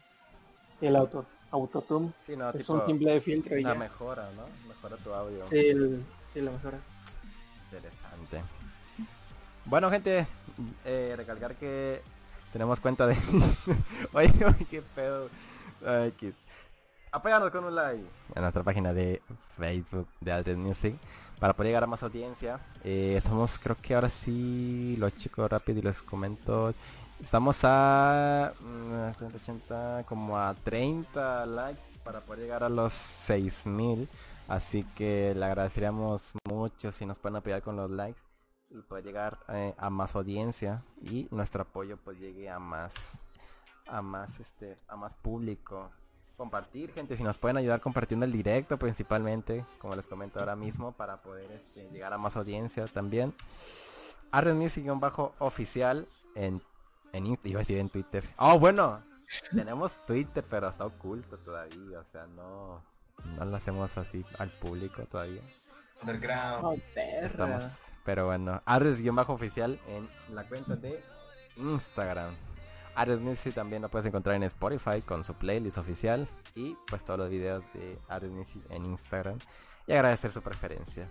[0.81, 2.13] el auto, autotune.
[2.55, 4.45] es un simple de filtro y la mejora, ¿no?
[4.69, 5.45] Mejora tu audio.
[5.45, 5.73] Sí,
[6.33, 6.79] sí, la mejora.
[7.65, 8.43] Interesante.
[9.65, 10.27] Bueno, gente,
[10.85, 12.01] eh, recalcar que
[12.53, 13.17] tenemos cuenta de...
[14.13, 14.33] oye,
[14.71, 15.29] qué pedo.
[17.13, 19.21] apóyanos con un like en nuestra página de
[19.57, 20.95] Facebook de Adres Music
[21.39, 22.61] para poder llegar a más audiencia.
[22.85, 26.75] Eh, estamos, creo que ahora sí, lo chico rápido y les comento.
[27.21, 28.53] Estamos a
[29.19, 34.09] 30, mm, como a 30 likes para poder llegar a los 6000.
[34.47, 38.21] Así que le agradeceríamos mucho si nos pueden apoyar con los likes
[38.71, 43.19] y poder llegar eh, a más audiencia y nuestro apoyo pues llegue a más
[43.87, 45.91] a más este a más público
[46.37, 50.93] compartir gente si nos pueden ayudar compartiendo el directo principalmente como les comento ahora mismo
[50.93, 53.33] para poder este, llegar a más audiencia también
[54.33, 56.61] Arred Music bajo oficial en
[57.13, 58.25] en iba a decir en Twitter.
[58.39, 59.03] Oh bueno
[59.51, 62.83] tenemos Twitter pero está oculto todavía o sea no
[63.37, 65.43] no lo hacemos así al público todavía.
[66.03, 66.65] Underground.
[66.65, 67.63] Oh, Estamos,
[68.05, 71.03] pero bueno, Ares-oficial en la cuenta de
[71.57, 72.35] Instagram.
[72.95, 77.19] Ares Music también lo puedes encontrar en Spotify con su playlist oficial y pues todos
[77.21, 79.39] los videos de Ares Music en Instagram
[79.87, 81.09] y agradecer su preferencia.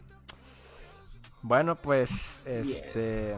[1.41, 3.37] Bueno, pues este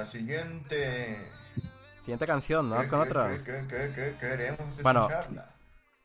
[0.00, 1.30] La siguiente.
[2.00, 2.76] siguiente canción, ¿no?
[2.76, 3.28] Vamos con ¿Qué- otra.
[3.28, 5.00] qué- qué- qué- qué queremos Bueno.
[5.10, 5.50] escucharla?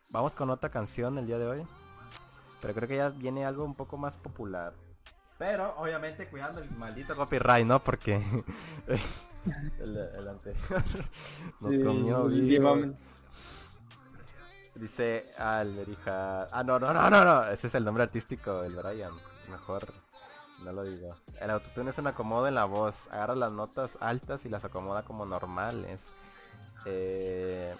[0.09, 1.67] Vamos con otra canción el día de hoy.
[2.61, 4.73] Pero creo que ya viene algo un poco más popular.
[5.37, 7.79] Pero obviamente cuidando el maldito copyright, ¿no?
[7.79, 8.15] Porque
[9.79, 10.59] el, el anterior
[11.61, 12.77] nos Sí, comió vivo.
[14.75, 16.49] Dice Alberija.
[16.51, 17.45] Ah, no, no, no, no, no.
[17.47, 19.13] Ese es el nombre artístico del Brian.
[19.49, 19.85] Mejor
[20.63, 21.15] no lo digo.
[21.39, 23.07] El autotune es un acomodo en la voz.
[23.11, 26.05] Agarra las notas altas y las acomoda como normales.
[26.85, 27.75] Eh,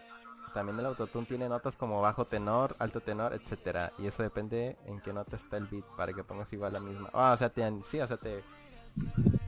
[0.54, 3.92] también el autotune tiene notas como bajo tenor, alto tenor, etcétera.
[3.98, 7.10] Y eso depende en qué nota está el beat para que pongas igual la misma.
[7.14, 8.44] Ah, o sea, te, sí, o sea, te,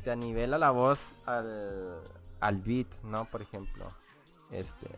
[0.04, 2.02] te anivela la voz al,
[2.40, 3.26] al beat, ¿no?
[3.26, 3.92] Por ejemplo.
[4.52, 4.90] Este.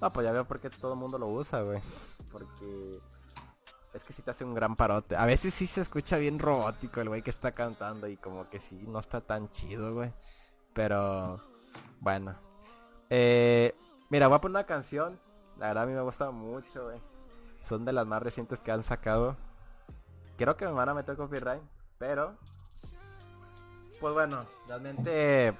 [0.00, 1.80] No, pues ya veo por qué todo el mundo lo usa, güey.
[2.30, 3.00] Porque
[4.30, 5.16] hace un gran parote.
[5.16, 8.60] A veces sí se escucha bien robótico el güey que está cantando y como que
[8.60, 10.12] sí no está tan chido, güey.
[10.74, 11.40] Pero
[12.00, 12.34] bueno.
[13.10, 13.74] Eh,
[14.10, 15.18] mira, voy a poner una canción.
[15.58, 16.90] La verdad a mí me gusta mucho.
[17.62, 19.36] Son de las más recientes que han sacado.
[20.36, 21.62] Creo que me van a meter copyright,
[21.98, 22.36] pero
[24.00, 25.52] pues bueno, realmente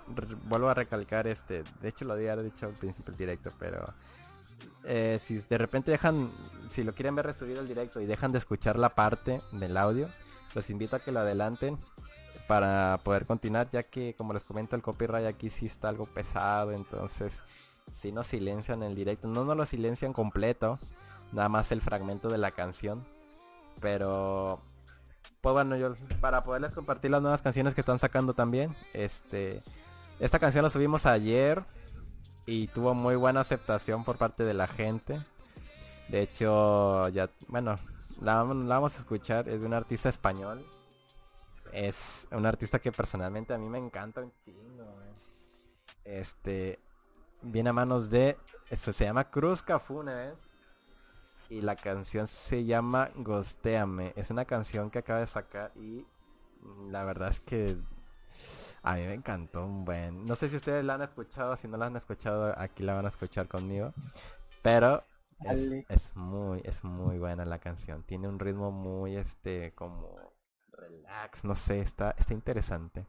[0.44, 3.92] vuelvo a recalcar este, de hecho lo había dicho al principio del directo, pero
[4.84, 6.30] eh, si de repente dejan,
[6.70, 10.08] si lo quieren ver resubido el directo y dejan de escuchar la parte del audio,
[10.54, 11.78] los invito a que lo adelanten
[12.46, 16.72] para poder continuar, ya que como les comento el copyright aquí sí está algo pesado,
[16.72, 17.42] entonces
[17.92, 20.78] si no silencian el directo, no no lo silencian completo,
[21.32, 23.04] nada más el fragmento de la canción,
[23.80, 24.60] pero
[25.42, 29.62] pues bueno, yo para poderles compartir las nuevas canciones que están sacando también, este
[30.18, 31.64] esta canción la subimos ayer
[32.48, 35.20] y tuvo muy buena aceptación por parte de la gente.
[36.08, 37.78] De hecho, ya, bueno,
[38.22, 40.64] la, vam- la vamos a escuchar, es de un artista español.
[41.74, 44.86] Es un artista que personalmente a mí me encanta un chingo.
[46.06, 46.78] Este,
[47.42, 48.38] viene a manos de,
[48.70, 50.32] eso se llama Cruz Cafune, ¿eh?
[51.50, 54.14] Y la canción se llama Ghosteame.
[54.16, 56.06] Es una canción que acaba de sacar y
[56.90, 57.76] la verdad es que
[58.88, 60.26] a mí me encantó un buen.
[60.26, 63.04] No sé si ustedes la han escuchado, si no la han escuchado, aquí la van
[63.06, 63.92] a escuchar conmigo.
[64.62, 65.04] Pero
[65.44, 68.02] es, muy, es muy buena la canción.
[68.04, 70.32] Tiene un ritmo muy este como
[70.72, 73.06] relax, no sé, está, está interesante.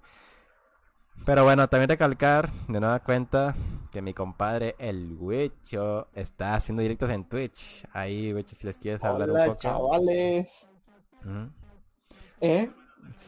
[1.26, 3.56] Pero bueno, también recalcar de nueva cuenta
[3.92, 7.86] que mi compadre el Huecho está haciendo directos en Twitch.
[7.94, 9.60] Ahí, Huecho, si les quieres hablar Hola, un poco.
[9.60, 10.68] chavales.
[12.42, 12.70] ¿Eh?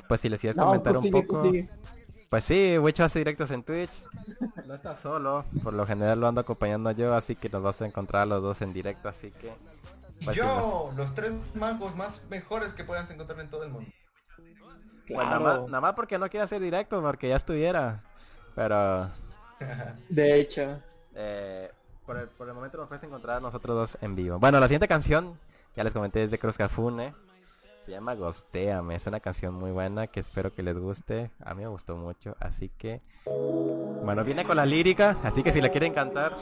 [0.08, 1.44] Pues si les quieres No, comentar tú un sigue, poco.
[1.44, 1.70] sigue.
[2.32, 3.92] Pues sí, Wicho hace directos en Twitch.
[4.66, 5.44] No está solo.
[5.64, 8.42] Por lo general lo ando acompañando yo, así que nos vas a encontrar a los
[8.42, 9.54] dos en directo, así que...
[10.24, 13.92] pues, sí, Yo, los tres magos más mejores que puedas encontrar en todo el mundo.
[15.08, 15.44] pues nada Claro.
[15.44, 18.02] más, nada más porque no quiere hacer directos, porque ya estuviera.
[18.56, 19.10] Pero...
[20.10, 20.80] De hecho.
[21.14, 21.70] eh,
[22.06, 24.40] por, el, por el momento nos puedes encontrar a nosotros dos en vivo.
[24.40, 25.38] Bueno, la siguiente canción,
[25.76, 27.14] ya les comenté, es de Cruz Cafune.
[27.82, 28.96] Se llama Ghosteame.
[28.96, 31.32] Es una canción muy buena que espero que les guste.
[31.44, 33.02] A mí me gustó mucho, así que...
[33.26, 36.38] Bueno, viene con la lírica, así que si la quieren cantar,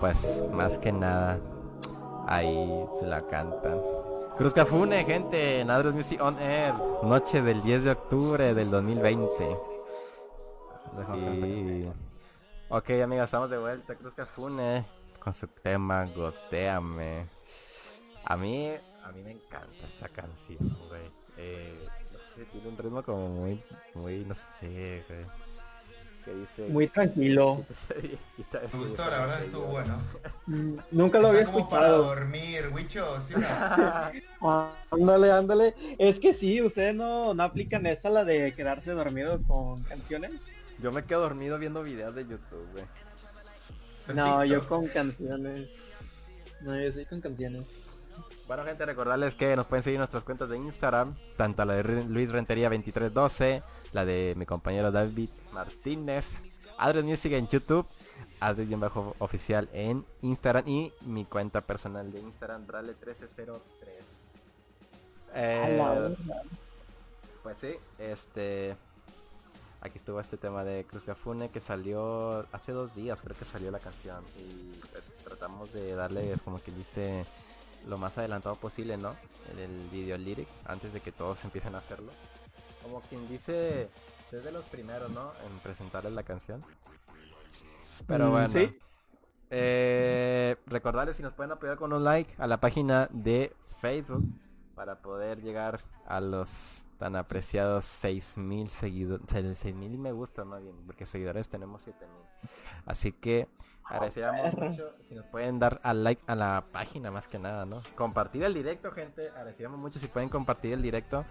[0.00, 1.38] pues más que nada,
[2.26, 3.80] ahí se la cantan.
[4.36, 6.74] Cruz Cafune, gente, en Adros Music On Air,
[7.04, 9.58] noche del 10 de octubre del 2020.
[11.14, 11.88] Y...
[12.68, 13.94] Ok, amigas, estamos de vuelta.
[13.94, 14.84] Cruz Cafune
[15.20, 17.26] con su tema Ghosteame.
[18.24, 18.72] A mí,
[19.04, 21.02] a mí me encanta esta canción, güey.
[21.36, 23.62] Eh, no sé, tiene un ritmo como muy,
[23.94, 25.24] muy, no sé, güey.
[26.24, 26.68] que dice...
[26.68, 27.64] Muy tranquilo.
[28.72, 29.98] Me gustó, la verdad estuvo bueno.
[30.46, 33.34] Mm, Nunca lo había como para dormir, Wicho, ¿sí
[34.90, 35.74] Ándale, ándale.
[35.98, 40.32] Es que sí, ustedes no, no aplican esa, la de quedarse dormido con canciones.
[40.80, 42.84] Yo me quedo dormido viendo videos de YouTube, güey.
[44.14, 45.68] No, yo con canciones.
[46.60, 47.64] No, yo soy con canciones.
[48.52, 52.30] Bueno gente, recordarles que nos pueden seguir nuestras cuentas de Instagram, tanto la de Luis
[52.30, 53.62] Rentería 2312,
[53.94, 56.26] la de mi compañero David Martínez,
[56.76, 57.86] Adres Music en YouTube,
[58.76, 63.48] bajo oficial en Instagram y mi cuenta personal de Instagram, Brale1303.
[65.32, 66.42] A la Eh, verga.
[67.42, 68.76] pues sí, este
[69.80, 73.70] aquí estuvo este tema de Cruz Cafune que salió hace dos días, creo que salió
[73.70, 77.24] la canción y pues tratamos de darle es como que dice
[77.86, 79.10] lo más adelantado posible, ¿no?
[79.52, 82.12] En el video lyric antes de que todos empiecen a hacerlo.
[82.82, 83.88] Como quien dice
[84.32, 85.30] es de los primeros, ¿no?
[85.46, 86.62] En presentarles la canción.
[88.06, 88.48] Pero Mm, bueno.
[88.50, 88.78] sí.
[89.50, 94.24] Eh, recordarles si nos pueden apoyar con un like a la página de Facebook
[94.74, 101.04] para poder llegar a los tan apreciados 6000 seguidores, 6000 me gusta más bien, porque
[101.04, 102.08] seguidores tenemos 7000.
[102.86, 103.48] Así que
[103.92, 104.70] agradeceríamos perro.
[104.70, 107.82] mucho si nos pueden dar al like a la página más que nada, ¿no?
[107.94, 111.24] Compartir el directo, gente, agradeceríamos mucho si pueden compartir el directo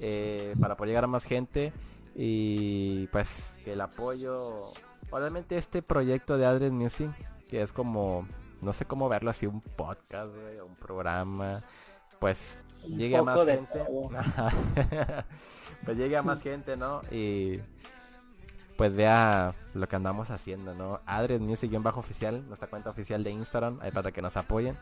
[0.00, 1.72] eh, para poder llegar a más gente
[2.14, 4.72] y pues que el apoyo,
[5.10, 7.10] obviamente este proyecto de Adres Music,
[7.48, 8.26] que es como,
[8.62, 11.62] no sé cómo verlo así, un podcast, güey, un programa,
[12.18, 13.84] pues llegue a más gente.
[15.84, 17.02] pues llegue a más gente, ¿no?
[17.10, 17.60] Y
[18.80, 21.02] pues vea lo que andamos haciendo, ¿no?
[21.04, 24.74] Adres Music bajo oficial, nuestra cuenta oficial de Instagram, ahí para que nos apoyen.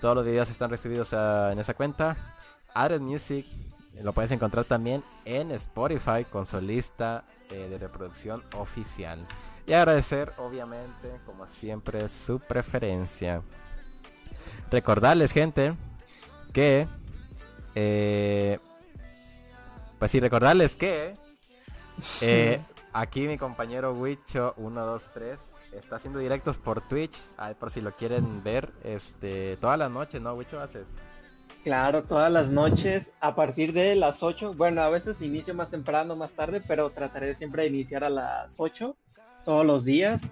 [0.00, 2.16] Todos los videos están recibidos ah, en esa cuenta.
[2.74, 3.44] Adres Music
[4.04, 9.18] lo puedes encontrar también en Spotify con su lista eh, de reproducción oficial.
[9.66, 13.42] Y agradecer, obviamente, como siempre, su preferencia.
[14.70, 15.74] Recordarles, gente,
[16.52, 16.86] que...
[17.74, 18.60] eh,
[19.98, 21.14] pues sí, recordarles que...
[22.20, 22.60] eh,
[22.92, 25.38] aquí mi compañero Wicho 123
[25.72, 27.18] está haciendo directos por Twitch.
[27.58, 30.34] Por si lo quieren ver, este, todas las noches, ¿no?
[30.34, 30.88] Wicho haces.
[31.64, 34.54] Claro, todas las noches a partir de las 8.
[34.56, 38.54] Bueno, a veces inicio más temprano, más tarde, pero trataré siempre de iniciar a las
[38.58, 38.96] 8
[39.44, 40.22] todos los días.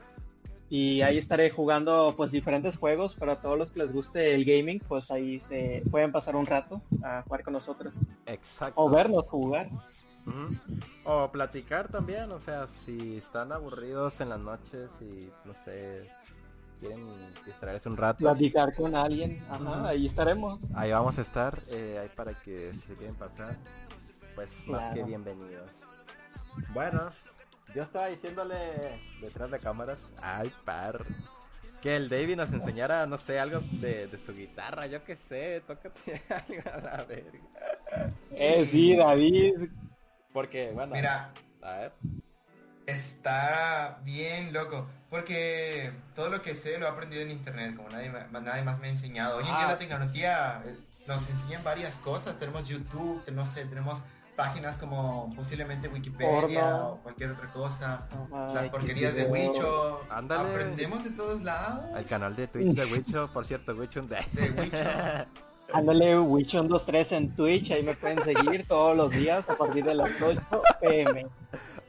[0.69, 4.81] Y ahí estaré jugando pues diferentes juegos para todos los que les guste el gaming,
[4.81, 7.95] pues ahí se pueden pasar un rato a jugar con nosotros.
[8.27, 8.81] Exacto.
[8.81, 9.69] O vernos jugar.
[11.05, 16.03] O platicar también, o sea, si están aburridos en las noches y no sé,
[16.81, 17.05] quieren
[17.45, 19.43] distraerse un rato, Platicar con alguien.
[19.49, 20.61] Ajá, ahí estaremos.
[20.75, 23.57] ahí vamos a estar, eh, ahí para que si se quieren pasar,
[24.35, 25.71] pues más que bienvenidos.
[26.73, 27.11] Bueno,
[27.75, 28.57] yo estaba diciéndole
[29.21, 31.05] detrás de cámaras, ay par,
[31.83, 35.63] que el David nos enseñara, no sé, algo de, de su guitarra, yo qué sé,
[35.67, 38.11] tócate algo a la verga.
[38.33, 39.69] Eh, sí, David.
[40.37, 41.93] Porque, bueno, Mira, a ver.
[42.85, 44.87] está bien loco.
[45.09, 48.91] Porque todo lo que sé lo he aprendido en internet, como nadie, más me ha
[48.91, 49.39] enseñado.
[49.39, 49.69] Hoy en día Ah.
[49.73, 52.39] la tecnología eh, nos enseñan varias cosas.
[52.39, 54.03] Tenemos YouTube, no sé, tenemos
[54.37, 56.89] páginas como posiblemente Wikipedia Porno.
[56.89, 58.07] o cualquier otra cosa.
[58.53, 59.25] Las porquerías de.
[59.25, 60.03] Wicho.
[60.11, 60.51] Ándale.
[60.51, 61.83] Aprendemos de todos lados.
[61.95, 64.19] Al canal de Twitch de Wicho, por cierto, Wicho de...
[64.33, 65.31] De Wicho.
[65.73, 70.11] Ándale, Wichon23 en Twitch, ahí me pueden seguir todos los días a partir de las
[70.23, 70.41] 8
[70.81, 71.27] pm.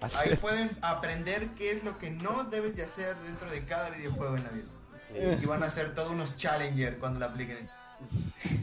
[0.02, 4.36] Ahí pueden aprender qué es lo que no debes de hacer dentro de cada videojuego
[4.38, 5.38] en la vida.
[5.42, 7.70] Y van a ser todos unos challenger cuando lo apliquen.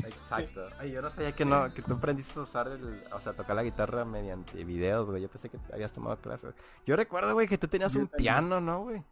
[0.05, 0.69] Exacto.
[0.79, 3.57] Ay, yo no sabía que no, que tú aprendiste a usar el, o sea, tocar
[3.57, 5.23] la guitarra mediante videos, güey.
[5.23, 6.55] Yo pensé que habías tomado clases.
[6.87, 8.25] Yo recuerdo, güey, que tú tenías Yo un también.
[8.25, 9.03] piano, ¿no, güey?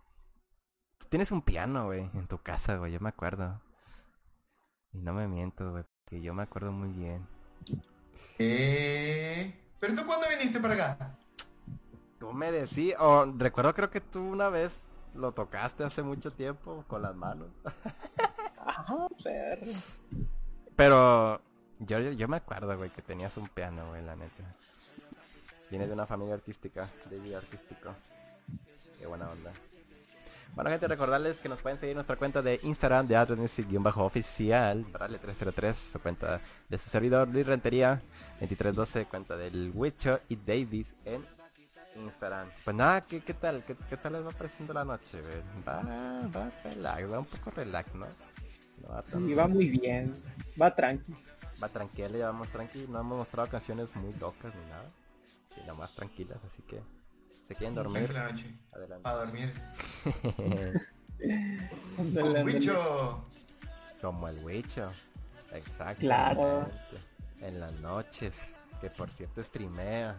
[0.98, 3.60] Tú tienes un piano, güey, en tu casa, güey, yo me acuerdo.
[4.92, 7.26] Y no me miento, güey, que yo me acuerdo muy bien.
[8.38, 9.50] Eh...
[9.80, 11.16] ¿Pero tú cuándo viniste para acá?
[12.18, 14.82] Tú me decías, o recuerdo creo que tú una vez
[15.14, 17.48] lo tocaste hace mucho tiempo con las manos.
[18.58, 19.66] Ajá, perro.
[20.76, 21.40] Pero
[21.78, 24.54] yo, yo, yo me acuerdo, güey, que tenías un piano, güey, la neta.
[25.70, 27.94] Vienes de una familia artística, de vida artístico.
[28.98, 29.50] Qué buena onda.
[30.54, 35.16] Bueno, gente, recordarles que nos pueden seguir en nuestra cuenta de Instagram de Music-oficial, Brale
[35.16, 38.02] 303, su cuenta de su servidor Luis Rentería,
[38.38, 41.24] 2312, cuenta del Wicho y Davis en
[41.96, 42.48] Instagram.
[42.64, 43.62] Pues nada, ¿qué, qué tal?
[43.64, 45.22] ¿Qué, qué tal les va pareciendo la noche?
[45.66, 48.06] Va, va relax, va un poco relax, ¿no?
[48.82, 50.14] No va Sí, va muy bien.
[50.60, 51.14] Va tranqui.
[51.62, 54.90] Va tranquila, llevamos tranqui, no hemos mostrado canciones muy locas ni nada.
[55.54, 56.78] Sino más tranquilas, así que
[57.46, 58.12] ¿Se quieren dormir?
[58.12, 58.46] La noche.
[58.72, 59.02] Adelante.
[59.02, 59.52] Para dormir.
[61.96, 62.44] Como ándale.
[62.44, 63.24] bicho.
[64.00, 64.90] Como el Wicho.
[65.52, 66.00] Exacto.
[66.00, 66.68] Claro.
[67.40, 68.54] En las noches.
[68.80, 70.16] Que por cierto streamea.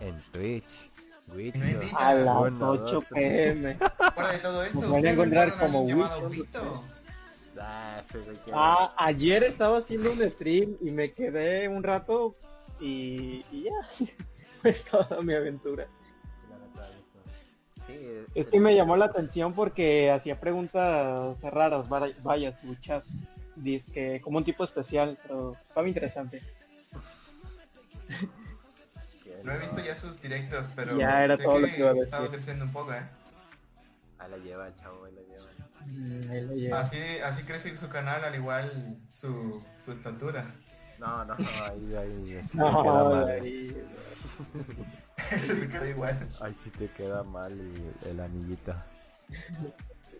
[0.00, 0.90] En Twitch.
[1.28, 1.58] Wicho.
[1.96, 3.54] A las Uno, 8 dos, tres.
[3.54, 3.78] pm.
[4.14, 6.82] Fuera de todo esto, van a ¿ustedes encontrar a como Wicho?
[7.60, 8.02] Ah,
[8.52, 12.34] Ah, ayer estaba haciendo un stream y me quedé un rato
[12.80, 14.06] y, y ya.
[14.64, 15.86] Es toda mi aventura.
[17.86, 21.86] Sí, Es que me llamó la atención porque hacía preguntas raras,
[22.22, 23.04] vaya, su chat.
[23.56, 26.42] Dice que como un tipo especial, pero estaba interesante.
[29.44, 31.92] No he visto ya sus directos, pero Ya era sé todo lo que iba a
[31.94, 32.04] decir.
[32.06, 33.02] estaba creciendo un poco, ¿eh?
[34.18, 35.50] Ahí la lleva el chavo, ahí la lleva.
[35.86, 36.74] Mm, ahí lo llevo.
[36.76, 40.46] Así, así crece su canal, al igual su, su estatura.
[40.98, 43.28] No, no, ahí, ahí, No, te queda mal.
[43.28, 43.76] ahí-
[45.16, 45.68] Este.
[46.40, 48.74] Ahí sí te queda mal y- el amiguito.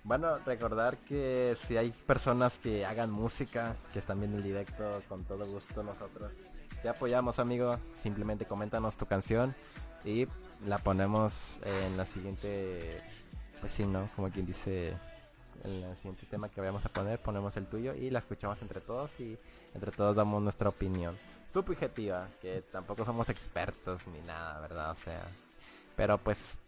[0.02, 5.24] Bueno, recordar que si hay personas que hagan música, que están viendo el directo, con
[5.24, 6.32] todo gusto nosotros
[6.82, 7.78] te apoyamos, amigo.
[8.02, 9.54] Simplemente coméntanos tu canción
[10.04, 10.28] y
[10.66, 12.98] la ponemos en la siguiente,
[13.60, 14.06] pues ¿no?
[14.14, 14.92] Como quien dice,
[15.64, 18.82] en el siguiente tema que vayamos a poner, ponemos el tuyo y la escuchamos entre
[18.82, 19.38] todos y
[19.74, 21.16] entre todos damos nuestra opinión.
[21.54, 24.90] Subjetiva, que tampoco somos expertos ni nada, ¿verdad?
[24.90, 25.22] O sea,
[25.94, 26.58] pero pues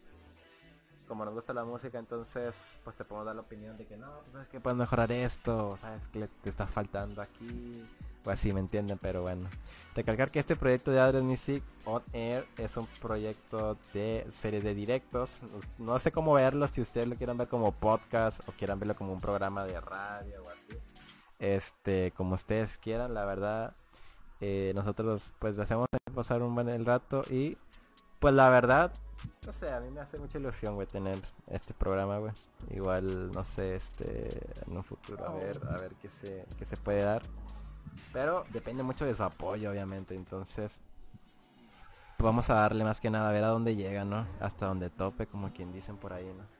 [1.08, 4.06] como nos gusta la música, entonces pues te podemos dar la opinión de que no,
[4.20, 7.84] pues sabes que puedes mejorar esto, sabes que te está faltando aquí,
[8.24, 8.96] o así, ¿me entienden?
[8.98, 9.48] Pero bueno,
[9.96, 14.72] recalcar que este proyecto de Adrian Music On Air es un proyecto de serie de
[14.72, 15.30] directos,
[15.78, 19.12] no sé cómo verlo, si ustedes lo quieren ver como podcast o quieran verlo como
[19.12, 20.78] un programa de radio o así,
[21.40, 23.74] este, como ustedes quieran, la verdad,
[24.40, 27.56] eh, nosotros pues le hacemos pasar un buen el rato y
[28.18, 28.92] pues la verdad,
[29.46, 31.18] no sé, a mí me hace mucha ilusión, güey, tener
[31.48, 32.32] este programa, güey.
[32.70, 34.28] Igual, no sé, este,
[34.66, 37.22] en un futuro, a ver, a ver qué se, qué se puede dar.
[38.12, 40.80] Pero depende mucho de su apoyo, obviamente, entonces...
[42.16, 44.26] pues vamos a darle más que nada a ver a dónde llega, ¿no?
[44.40, 46.55] Hasta donde tope, como quien dicen por ahí, ¿no?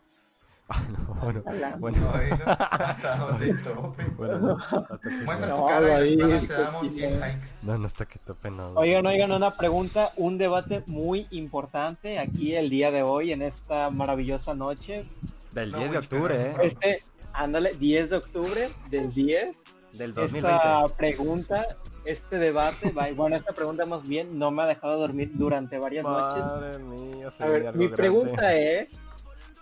[0.69, 1.43] Ah, no, bueno,
[1.79, 2.11] bueno, no,
[2.71, 4.05] hasta donde tope.
[4.17, 7.27] bueno, no, hasta que Muestras No, tu cara y te damos 100 chingada.
[7.29, 7.49] likes.
[7.63, 8.71] no, no hasta que tope, no.
[8.75, 13.91] Oigan, oigan, una pregunta, un debate muy importante aquí el día de hoy, en esta
[13.91, 15.07] maravillosa noche.
[15.53, 16.55] Del No, 10 de octubre, ¿eh?
[16.63, 17.03] Este,
[17.33, 19.57] ándale, 10 de octubre del 10.
[19.93, 20.49] Del 2020.
[20.57, 21.65] Esta pregunta,
[22.05, 26.05] este debate, va- bueno, esta pregunta más bien no me ha dejado dormir durante varias
[26.05, 26.45] noches.
[26.45, 27.97] Madre mía, se A ver, algo mi grande.
[27.97, 28.91] pregunta es,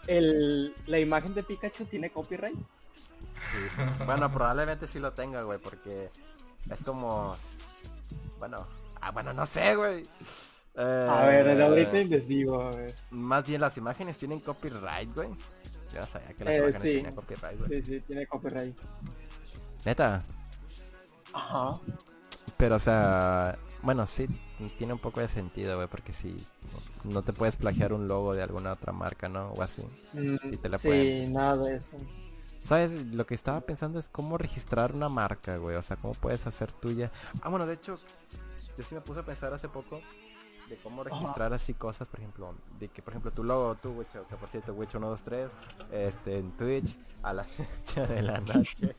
[0.06, 2.56] el, ¿la imagen de Pikachu tiene copyright?
[2.56, 2.64] Sí.
[4.06, 6.08] Bueno, probablemente sí lo tenga, güey, porque
[6.70, 7.36] es como...
[8.38, 8.66] Bueno,
[9.00, 10.02] ah, bueno, no sé, güey.
[10.76, 12.94] Eh, A ver, de ahorita investigo, a ver.
[13.10, 15.28] Más bien las imágenes tienen copyright, güey.
[15.94, 16.88] Yo sabía que las Eh, imágenes sí.
[16.96, 17.70] tenían copyright, güey.
[17.70, 18.76] Sí, sí, tiene copyright.
[19.84, 20.22] Neta.
[21.32, 21.74] Ajá.
[22.56, 24.26] Pero, o sea, bueno, sí,
[24.78, 26.36] tiene un poco de sentido, güey, porque si
[27.04, 29.52] no te puedes plagiar un logo de alguna otra marca, ¿no?
[29.52, 29.82] O así.
[30.14, 31.28] Mm, Sí, te la sí, pueden.
[31.32, 31.98] nada de eso.
[32.62, 33.14] ¿Sabes?
[33.14, 35.76] Lo que estaba pensando es cómo registrar una marca, güey.
[35.76, 37.10] O sea, cómo puedes hacer tuya.
[37.42, 37.98] Ah, bueno, de hecho,
[38.76, 40.00] yo sí me puse a pensar hace poco
[40.68, 44.26] de cómo registrar así cosas, por ejemplo, de que, por ejemplo, tu logo, tu Wicho,
[44.28, 45.52] que por cierto, Wicho 123,
[45.92, 47.46] este, en Twitch, a las
[47.88, 48.96] 8 de la noche.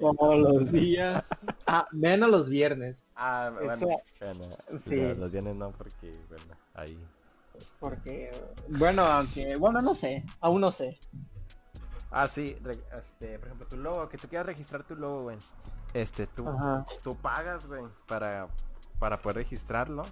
[0.00, 1.24] Todos los días.
[1.66, 3.04] Ah, menos los viernes.
[3.14, 3.86] Ah, bueno, Eso-
[4.20, 5.00] bueno, sí.
[5.00, 6.98] no, los viernes no, porque, bueno, ahí.
[7.78, 8.30] Porque,
[8.68, 10.98] bueno, aunque, bueno, no sé, aún no sé.
[12.10, 15.36] Ah, sí, re- este, por ejemplo, tu logo, que tú quieras registrar tu logo, güey.
[15.92, 16.84] Este, tú, Ajá.
[17.02, 18.48] tú pagas, güey, para,
[18.98, 20.02] para poder registrarlo.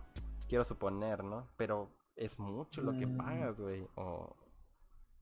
[0.52, 1.48] Quiero suponer, ¿no?
[1.56, 3.16] Pero es mucho lo que Mm.
[3.16, 3.88] pagas, güey.
[3.94, 4.36] O...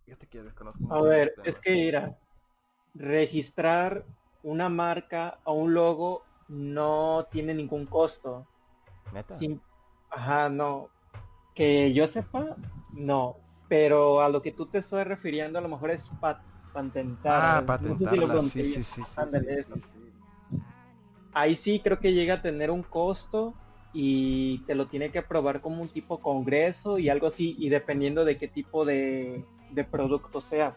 [0.04, 1.46] Fíjate que desconozco A ver, el tema.
[1.48, 2.18] es que mira,
[2.94, 4.04] registrar
[4.42, 8.44] una marca o un logo no tiene ningún costo.
[9.12, 9.38] ¿Neta?
[10.10, 10.88] Ajá, no.
[11.54, 12.56] Que yo sepa,
[12.94, 13.36] no.
[13.68, 17.64] Pero a lo que tú te estás refiriendo a lo mejor es pa- patentar.
[17.68, 19.02] Ah, No sé si sí, sí, sí.
[21.32, 23.54] Ahí sí creo que llega a tener un costo
[23.92, 28.24] y te lo tiene que aprobar como un tipo congreso y algo así, y dependiendo
[28.24, 30.76] de qué tipo de, de producto sea.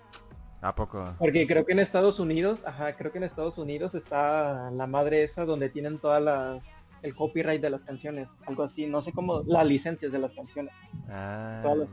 [0.62, 1.04] ¿A poco?
[1.20, 5.24] Porque creo que en Estados Unidos, ajá, creo que en Estados Unidos está la madre
[5.24, 6.66] esa donde tienen todas las
[7.02, 10.74] el copyright de las canciones, algo así, no sé cómo, las licencias de las canciones.
[11.10, 11.90] Ah, las-.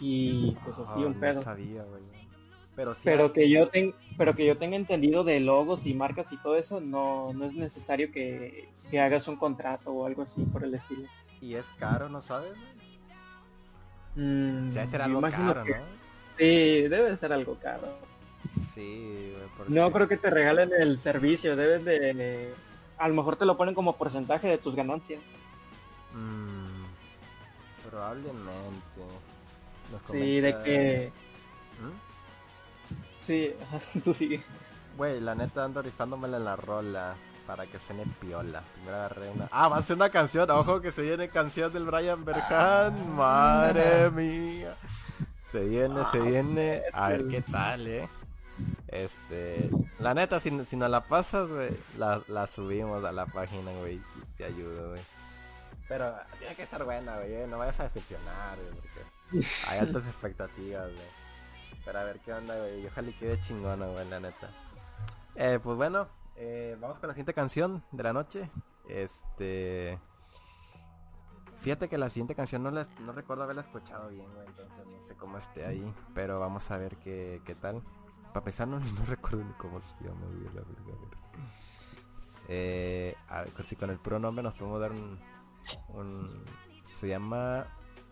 [0.00, 1.42] Y pues así Ah, un pedo.
[1.42, 2.02] sabía, güey.
[2.76, 3.00] Pero sí.
[3.04, 6.36] Pero hay- que yo ten, pero que yo tenga entendido de logos y marcas y
[6.38, 10.64] todo eso, no, no es necesario que, que hagas un contrato o algo así por
[10.64, 11.08] el estilo.
[11.40, 12.54] Y es caro, ¿no sabes?
[14.16, 15.84] Mm, O sea, ser me algo imagino caro, que- ¿no?
[16.38, 17.86] Sí, debe ser algo caro.
[18.74, 22.52] Sí, porque- No creo que te regalen el servicio, debes de...
[22.98, 25.20] A lo mejor te lo ponen como porcentaje de tus ganancias.
[26.12, 26.84] Mm,
[27.88, 29.02] probablemente.
[30.10, 31.12] Sí, de que...
[31.80, 32.13] ¿Mm?
[33.26, 33.54] Sí,
[34.04, 34.42] tú sigue.
[34.96, 37.14] Güey, la neta ando rifándomela en la rola
[37.46, 38.62] para que suene piola.
[38.74, 39.48] Primero agarré una.
[39.50, 40.50] Ah, va a ser una canción.
[40.50, 43.14] Ojo que se viene canción del Brian Berhan.
[43.16, 44.76] Madre mía.
[45.50, 46.82] Se viene, se viene.
[46.92, 48.08] A ver qué tal, eh.
[48.88, 49.68] Este.
[49.98, 54.00] La neta, si, si nos la pasas, güey, la, la subimos a la página, güey.
[54.36, 55.00] Te ayudo, güey.
[55.88, 57.32] Pero tiene que estar buena, güey.
[57.34, 58.80] eh, No vayas a decepcionar, güey.
[58.80, 61.23] Porque hay altas expectativas, güey.
[61.84, 62.86] Pero a ver qué onda, güey.
[62.86, 64.48] Ojalá y quede chingona, güey, la neta.
[65.34, 68.48] Eh, pues bueno, eh, vamos con la siguiente canción de la noche.
[68.88, 69.98] Este...
[71.60, 74.46] Fíjate que la siguiente canción no, la, recuerdo haberla escuchado bien, güey.
[74.46, 75.94] Entonces no sé cómo esté ahí.
[76.14, 77.82] Pero vamos a ver qué, qué tal.
[78.28, 81.24] Para empezar no, recuerdo ni cómo se llama, güey, la verga, a ver.
[82.48, 85.18] Eh, a ver, si con el puro nombre nos podemos dar un...
[85.88, 86.44] un
[87.00, 87.66] se llama...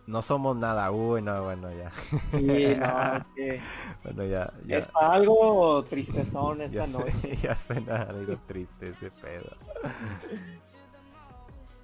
[0.05, 0.91] No somos nada.
[0.91, 1.89] Uy, no, bueno, ya.
[2.31, 3.61] Sí, no, que
[4.03, 4.51] bueno, ya.
[4.65, 4.77] ya.
[4.79, 7.11] está algo tristezón esta Ya, noche.
[7.21, 9.55] sé- ya suena algo triste ese pedo.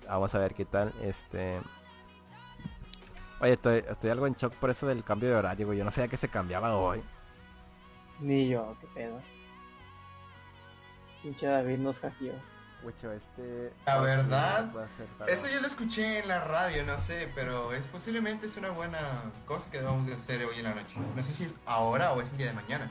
[0.07, 0.93] Vamos a ver qué tal.
[1.01, 1.61] Este.
[3.41, 5.78] Oye, estoy, estoy algo en shock por eso del cambio de horario, güey.
[5.78, 7.01] Yo no sabía que se cambiaba hoy.
[8.20, 9.22] Ni yo, qué pedo.
[11.24, 12.34] Pinche David nos hackeó.
[12.84, 13.73] Wicho, este.
[13.86, 15.32] La verdad, va a ser raro.
[15.32, 18.99] Eso yo lo escuché en la radio, no sé, pero es posiblemente es una buena
[19.45, 20.93] cosa que debamos de hacer hoy en la noche.
[21.15, 22.89] No sé si es ahora o es el día de mañana.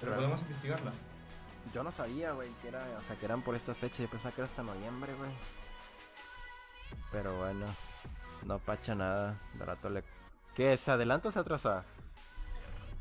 [0.00, 0.16] Pero Claro.
[0.16, 0.92] podemos investigarla.
[1.72, 4.02] Yo no sabía, güey, que era, o sea, que eran por esta fecha.
[4.02, 5.30] Yo pensaba que era hasta noviembre, güey.
[7.10, 7.66] Pero bueno,
[8.44, 9.34] no pacha nada.
[9.54, 10.04] De rato le.
[10.54, 10.76] ¿Qué?
[10.76, 11.82] ¿Se adelanta o se atrasa?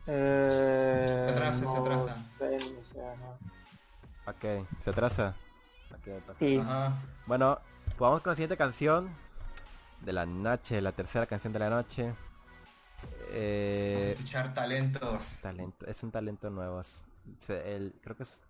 [0.08, 2.16] Eh, Se atrasa, se no atrasa.
[2.40, 2.60] sé,
[2.94, 3.38] sea, no.
[4.32, 5.36] Ok, se atrasa.
[6.40, 6.58] Sí.
[6.58, 6.94] Ajá.
[7.26, 9.10] Bueno, pues vamos con la siguiente canción
[10.02, 12.04] de la noche, la tercera canción de la noche.
[12.04, 12.18] Vamos
[13.32, 15.40] a Eh, escuchar talentos.
[15.42, 16.82] talento, es un talento nuevo.
[17.50, 18.42] el, creo que es,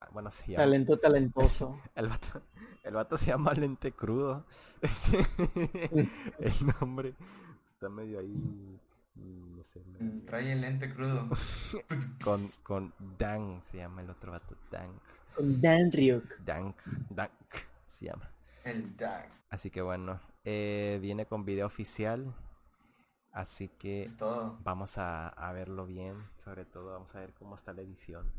[0.00, 1.80] ah, bueno, se llama, Talento talentoso.
[1.94, 2.42] el vato,
[2.84, 4.44] el vato se llama Lente Crudo.
[6.38, 7.14] el nombre
[7.74, 8.78] está medio ahí,
[9.14, 11.28] mm, no sé, medio- Trae el lente crudo.
[12.24, 15.00] con, con Dan, se llama el otro vato, Con
[15.38, 16.38] Dan Ryuk.
[16.44, 16.76] Dank,
[17.10, 17.30] Dank,
[17.86, 18.30] se llama.
[18.64, 19.30] El dark.
[19.48, 22.34] Así que bueno, eh, viene con video oficial.
[23.32, 24.58] Así que Es todo.
[24.64, 26.16] vamos a, a verlo bien.
[26.44, 28.30] Sobre todo vamos a ver cómo está la edición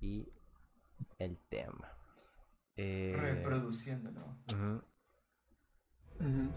[0.00, 0.28] y
[1.18, 1.88] el tema.
[2.76, 4.20] Eh, Reproduciéndolo.
[4.52, 4.82] Ujú.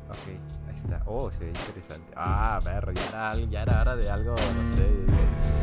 [0.09, 0.28] ok,
[0.67, 1.01] ahí está.
[1.05, 2.13] Oh, se ve interesante.
[2.15, 5.62] Ah, perro, ya era, ya era hora de algo, no sé.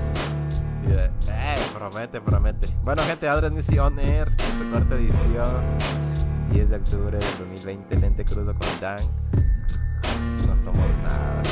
[0.99, 2.69] Eh, promete, promete.
[2.83, 6.01] Bueno, gente, ahora es Misión Air, su cuarta edición.
[6.53, 9.01] 10 de octubre del 2020, Lente Crudo con Dan.
[10.47, 11.43] No somos nada.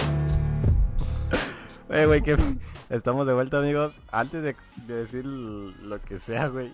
[1.91, 2.37] Eh, güey, que
[2.91, 3.95] estamos de vuelta, amigos.
[4.11, 6.73] Antes de, de decir lo que sea, güey.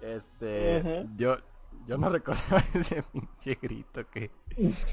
[0.00, 1.36] Este, yo,
[1.86, 4.30] yo no recordaba ese pinche grito que...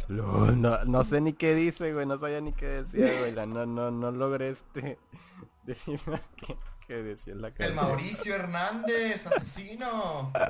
[0.09, 2.05] No, no, no sé ni qué dice, güey.
[2.05, 3.33] No sabía ni qué decía, güey.
[3.33, 4.99] No, no, no logré este...
[5.63, 6.57] Decirme qué,
[6.87, 7.75] qué decía en la El canción.
[7.75, 10.31] Mauricio Hernández, asesino.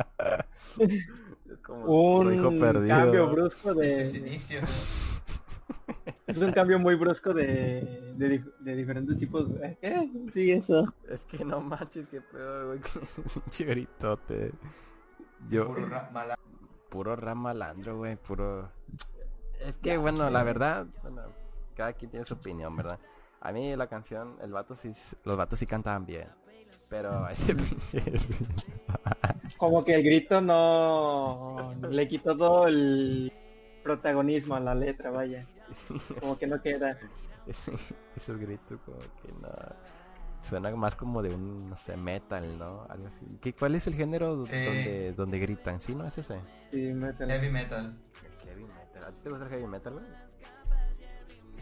[0.80, 1.86] Es como
[2.24, 2.88] su hijo Un perdido.
[2.98, 4.02] cambio brusco de...
[6.26, 9.46] Es un cambio muy brusco de, de, dif- de diferentes tipos.
[9.82, 10.10] ¿Qué?
[10.34, 10.92] Sí, eso.
[11.10, 12.80] Es que no manches, qué pedo, güey.
[13.60, 14.52] gritote.
[15.50, 15.68] Yo...
[15.68, 16.40] Puro ra- mala-
[16.90, 18.72] puro ram malandro, güey, puro...
[19.60, 21.22] Es que, bueno, la verdad, bueno,
[21.76, 23.00] cada quien tiene su opinión, ¿verdad?
[23.46, 24.92] A mí la canción, el vato sí,
[25.26, 26.30] los vatos sí cantaban bien.
[26.90, 28.02] Pero ese pinche...
[29.58, 33.32] Como que el grito no le quitó todo el
[33.84, 35.46] protagonismo a la letra, vaya.
[36.22, 36.98] Como que no queda.
[37.46, 37.74] ese-
[38.16, 39.50] esos gritos como que no...
[40.42, 42.86] Suena más como de un, no sé, metal, ¿no?
[42.90, 43.20] Algo así.
[43.42, 44.52] ¿Qué, ¿Cuál es el género Sí.
[44.66, 45.80] donde, donde gritan?
[45.80, 46.38] ¿Sí, no es ese?
[46.70, 47.30] Sí, metal.
[47.30, 47.98] Heavy metal.
[48.26, 49.04] El heavy metal.
[49.06, 50.06] ¿A ti te gusta el heavy metal, güey?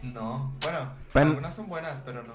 [0.04, 0.54] No.
[0.64, 2.34] Bueno, Pen- algunas son buenas, pero no.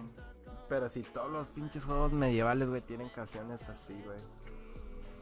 [0.69, 4.19] Pero si todos los pinches juegos medievales, güey, tienen canciones así, güey.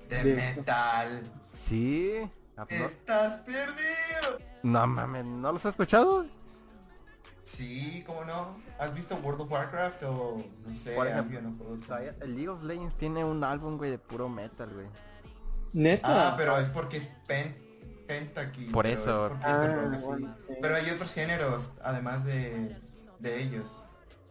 [0.08, 0.56] De Sí.
[0.56, 1.32] metal.
[1.54, 2.30] Sí.
[2.56, 4.38] ¿No, Estás perdido.
[4.62, 6.24] no mames, ¿no los has escuchado?
[7.42, 8.56] Sí, ¿cómo no?
[8.78, 12.14] ¿Has visto World of Warcraft o no sé, Por ejemplo, Albion o juegos como ¿Sabías?
[12.14, 12.28] estos?
[12.28, 14.86] El League of Legends tiene un álbum, güey, de puro metal, güey.
[15.74, 16.28] Neta.
[16.30, 17.08] Ah, pero es porque es
[18.72, 19.26] Por eso.
[19.26, 20.04] es porque es Ah, el rock así.
[20.06, 20.54] bueno, sí.
[20.60, 22.76] Pero hay otros géneros, además de,
[23.18, 23.82] de ellos,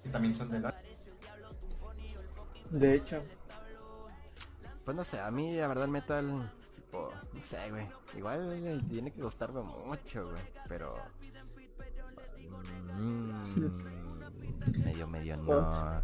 [0.04, 0.76] que también son de la...
[2.70, 3.22] De hecho.
[4.86, 7.88] Pues no sé, a mí la verdad el metal, tipo, no sé, güey.
[8.18, 10.42] Igual tiene que gustarme mucho, güey.
[10.68, 10.98] Pero...
[12.98, 13.44] mm,
[14.84, 16.02] medio, medio no.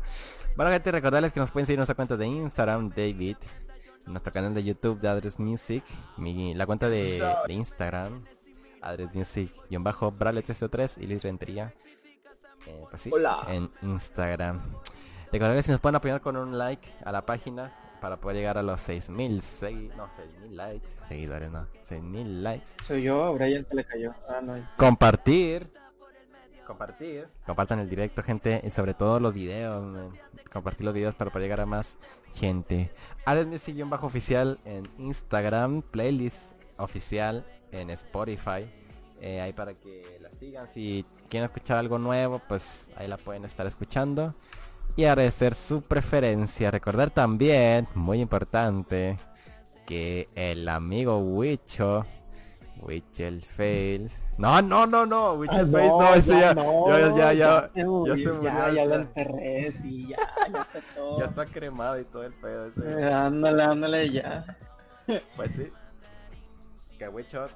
[0.56, 3.38] Bueno, gente, recordarles que nos pueden seguir en nuestra cuenta de Instagram, David.
[4.10, 5.84] En nuestro canal de YouTube de Address Music.
[6.18, 8.26] Mi, la cuenta de, de Instagram,
[8.82, 11.76] Address Music, guion bajo, Brale 303 y Liz Rentería.
[12.66, 13.46] Eh, pues sí, Hola.
[13.50, 14.62] en Instagram.
[15.32, 18.64] Recordarles que nos pueden apoyar con un like a la página para poder llegar a
[18.64, 22.68] los 6000 segui no, 6000 likes, seguidores, no, 6000 likes.
[22.84, 24.16] Soy yo, Brian se le cayó.
[24.28, 24.56] Ah, no.
[24.76, 25.72] Compartir.
[26.66, 27.28] Compartir.
[27.46, 29.86] Compartan el directo, gente, y sobre todo los videos.
[29.86, 30.20] man.
[30.52, 32.00] Compartir los videos para poder llegar a más
[32.34, 32.92] gente.
[33.26, 38.70] Alex Music guion bajo oficial en Instagram, playlist oficial en Spotify.
[39.22, 40.68] Eh, ahí para que la sigan.
[40.68, 44.34] Si quieren escuchar algo nuevo, pues ahí la pueden estar escuchando.
[44.96, 46.72] Y agradecer su preferencia.
[46.72, 49.18] Recordar también, muy importante,
[49.86, 52.06] que el amigo Wicho,
[52.82, 54.12] Wichel Fails.
[54.38, 57.86] No, no, no, no, Wichel Ah, Fails, no, ese ya, no, ya, ya, ya, se
[57.86, 59.02] murió, ya se murió, ya, ya lo ya.
[59.02, 60.18] enterré, sí, ya,
[60.52, 61.20] ya está todo.
[61.20, 62.82] ya está cremado y todo el pedo ese.
[62.86, 64.58] Eh, ándale, ándale, ya.
[65.36, 65.72] Pues sí.
[66.98, 67.48] Que Wicho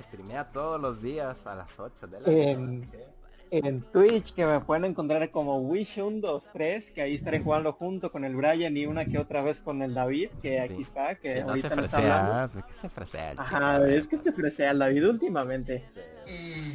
[0.00, 3.06] streamea todos los días a las 8 de la Em, noche.
[3.52, 8.34] En Twitch, que me pueden encontrar como Wish123, que ahí estaré jugando junto con el
[8.34, 10.82] Brian y una que otra vez con el David, que aquí Sí.
[10.82, 12.32] está, que Sí, no se ahorita nos está hablando.
[12.32, 15.84] fresea, pues, que se fresea el Ajá, tipo, es que se fresea el David últimamente.
[16.24, 16.74] Sí.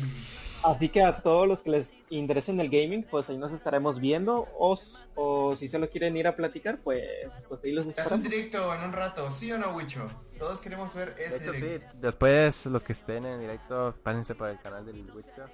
[0.64, 4.48] Así que a todos los que les interesen el gaming, pues ahí nos estaremos viendo.
[4.60, 4.78] O,
[5.16, 7.04] o si solo quieren ir a platicar, pues,
[7.48, 8.24] pues ahí los Es un esperamos.
[8.30, 10.08] directo en un rato, ¿sí o no, Wicho?
[10.38, 11.96] Todos queremos ver De ese sí, directo.
[12.02, 15.46] después los que estén en directo, pásense por el canal del Wicho.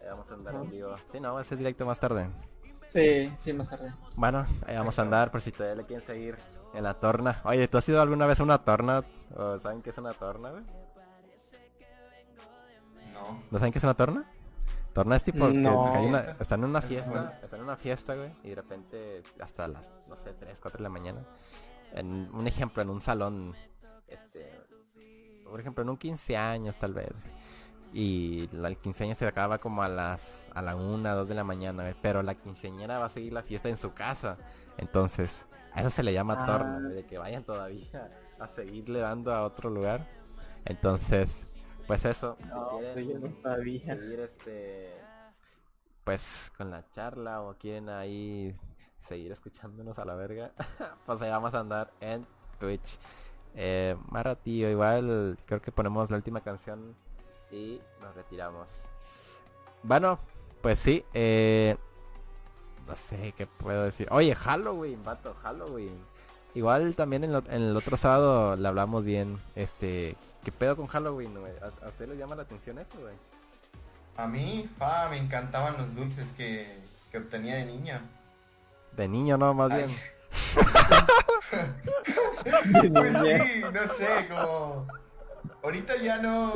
[0.00, 0.94] Ahí vamos a andar en vivo.
[1.12, 2.28] Sí, no, va a ser directo más tarde.
[2.88, 3.92] Sí, sí, más tarde.
[4.16, 6.36] Bueno, ahí vamos a andar por si todavía le quieren seguir
[6.74, 7.40] en la torna.
[7.44, 9.04] Oye, ¿tú has ido alguna vez a una torna?
[9.36, 10.64] ¿O saben qué es una torna, güey?
[13.12, 13.42] No.
[13.50, 14.24] ¿No saben qué es una torna?
[14.92, 15.92] Torna es tipo que- No.
[15.92, 17.34] que hay una- están en una fiesta, es.
[17.44, 20.82] están en una fiesta, güey, y de repente hasta las, no sé, 3, 4 de
[20.82, 21.24] la mañana.
[21.92, 23.54] En un ejemplo, en un salón,
[24.08, 24.50] este,
[25.44, 27.12] por ejemplo, en un 15 años tal vez.
[27.92, 31.34] Y la, el 15 años se acaba como a las, a la 1, 2 de
[31.34, 34.38] la mañana, güey, pero la quinceañera va a seguir la fiesta en su casa.
[34.78, 36.46] Entonces, a eso se le llama Ah.
[36.46, 40.06] torna, de que vayan todavía a seguirle dando a otro lugar.
[40.64, 41.30] Entonces,
[41.86, 42.44] pues eso, si
[43.02, 43.96] quieren- pues no sabía.
[43.96, 44.94] seguir este
[46.04, 48.54] pues con la charla o quieren ahí
[49.00, 50.50] seguir escuchándonos a la verga
[51.06, 52.26] pues ahí vamos a andar en
[52.58, 52.98] Twitch
[53.54, 56.96] eh, más ratillo igual creo que ponemos la última canción
[57.50, 58.66] y nos retiramos
[59.82, 60.18] bueno
[60.62, 61.76] pues sí eh,
[62.86, 65.98] no sé qué puedo decir oye Halloween vato Halloween
[66.54, 70.86] igual también en, lo- en el otro sábado le hablamos bien este qué pedo con
[70.86, 73.14] Halloween güey ¿A, a usted le llama la atención eso güey
[74.16, 76.66] A mí, fa, me encantaban los dulces que,
[77.10, 78.02] que obtenía de niña.
[78.92, 79.84] De niño, no, más Ay.
[79.86, 79.96] bien.
[82.92, 84.86] Pues sí, no sé, como...
[85.62, 86.52] Ahorita ya no,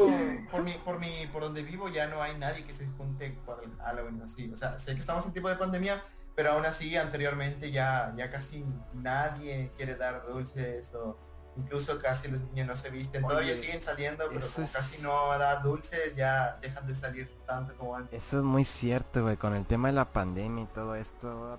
[0.50, 3.62] por mi, por mi, por donde vivo ya no hay nadie que se junte para
[3.62, 4.50] el Halloween así.
[4.52, 6.02] O sea, sé que estamos en tiempo de pandemia,
[6.34, 11.16] pero aún así anteriormente ya, ya casi nadie quiere dar dulces o
[11.56, 13.22] incluso casi los niños no se visten.
[13.22, 17.74] Todavía siguen saliendo, pero como es- casi no dar dulces, ya dejan de salir tanto
[17.76, 18.22] como antes.
[18.24, 19.36] Eso es muy cierto, güey.
[19.36, 21.58] Con el tema de la pandemia y todo esto,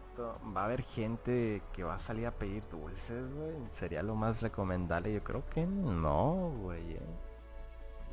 [0.55, 3.53] va a haber gente que va a salir a pedir dulces, güey.
[3.71, 5.13] Sería lo más recomendable.
[5.13, 6.93] Yo creo que no, güey.
[6.93, 7.01] eh.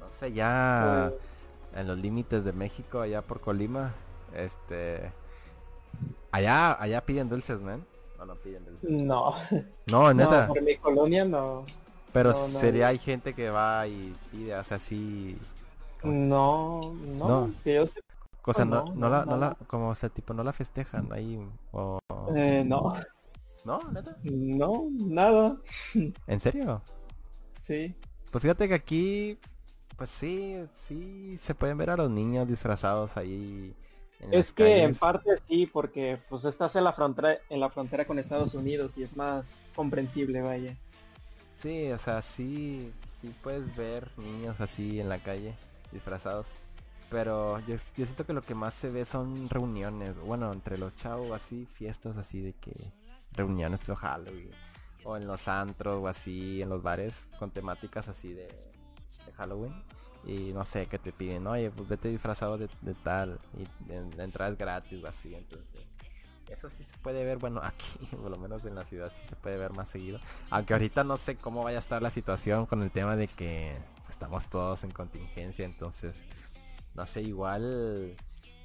[0.01, 1.11] No sé, ya
[1.75, 3.93] en los límites de México, allá por Colima,
[4.35, 5.11] este...
[6.31, 7.85] Allá, allá piden dulces, man.
[8.23, 8.89] O no piden dulces.
[8.91, 9.35] No,
[9.91, 10.47] No, neta.
[10.47, 11.65] no, por mi colonia no.
[12.13, 12.89] pero no, sería, no.
[12.91, 15.37] hay gente que va y pide, o sea, así...
[16.05, 17.55] No, no, No.
[17.65, 17.85] que yo
[18.43, 21.39] Cosa, no, no, no, la, no, la, como, o sea, tipo, no la festejan ahí,
[21.73, 21.99] o...
[22.35, 22.95] eh, no,
[23.65, 23.81] ¿No?
[23.93, 24.17] ¿Neta?
[24.25, 25.57] no, nada,
[26.27, 26.83] ¿En serio?
[27.61, 27.95] sí.
[28.33, 29.39] Pues fíjate que aquí,
[29.97, 33.75] pues sí, sí, se pueden ver a los niños disfrazados ahí
[34.31, 38.19] Es que en parte sí, porque pues estás en la frontera, en la frontera con
[38.19, 40.77] Estados Unidos y es más comprensible, vaya.
[41.57, 45.55] Sí, o sea, sí, sí puedes ver niños así en la calle,
[45.91, 46.49] disfrazados.
[47.11, 50.97] Pero yo, yo siento que lo que más se ve son reuniones, bueno, entre los
[50.97, 52.73] chavos así, fiestas así de que
[53.33, 54.51] reuniones de Halloween.
[55.05, 59.75] O en los antros o así, en los bares, con temáticas así de, de Halloween
[60.25, 62.69] y no sé qué te piden, oye, pues vete disfrazado de,
[63.03, 65.83] tal y la entrada es gratis o así, entonces
[66.53, 69.37] eso sí se puede ver, bueno, aquí, por lo menos en la ciudad sí se
[69.37, 70.21] puede ver más seguido.
[70.51, 73.75] Aunque ahorita no sé cómo vaya a estar la situación con el tema de que
[74.09, 76.23] estamos todos en contingencia, entonces,
[76.95, 78.15] no sé, igual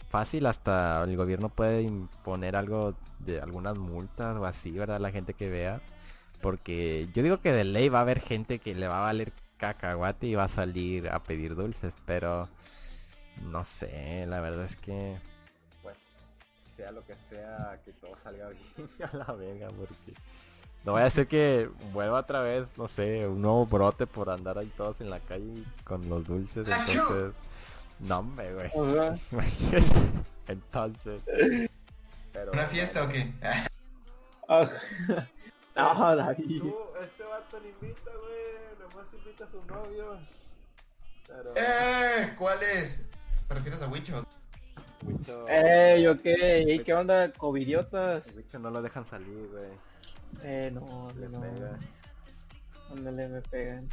[0.09, 4.99] fácil hasta el gobierno puede imponer algo de algunas multas o así, ¿verdad?
[4.99, 5.81] La gente que vea.
[6.41, 9.33] Porque yo digo que de ley va a haber gente que le va a valer
[9.57, 12.47] cacahuate y va a salir a pedir dulces, pero
[13.51, 15.17] no sé, la verdad es que
[15.83, 15.97] pues
[16.75, 20.13] sea lo que sea, que todo salga bien a la verga, porque
[20.83, 24.57] no voy a decir que vuelva otra vez, no sé, un nuevo brote por andar
[24.57, 27.33] ahí todos en la calle con los dulces, entonces
[27.99, 28.71] no me güey.
[30.47, 31.21] entonces
[32.37, 33.33] pero, ¿Una fiesta o qué?
[33.41, 33.65] Ah,
[35.75, 36.63] no, David.
[37.01, 38.46] este vato le invita, güey.
[39.17, 40.19] Invita a sus novios.
[41.27, 41.53] Pero...
[41.55, 42.33] ¡Eh!
[42.37, 43.09] ¿Cuál es?
[43.47, 44.25] ¿Te refieres a Wicho?
[45.03, 45.47] Wicho.
[45.47, 46.25] ¡Ey, ok!
[46.67, 48.33] ¿Y qué onda, covidiotas?
[48.35, 49.71] Wicho no lo dejan salir, güey.
[50.43, 51.41] Eh, no, le no.
[51.41, 51.77] Pega.
[52.91, 53.89] Ándale, me pegan.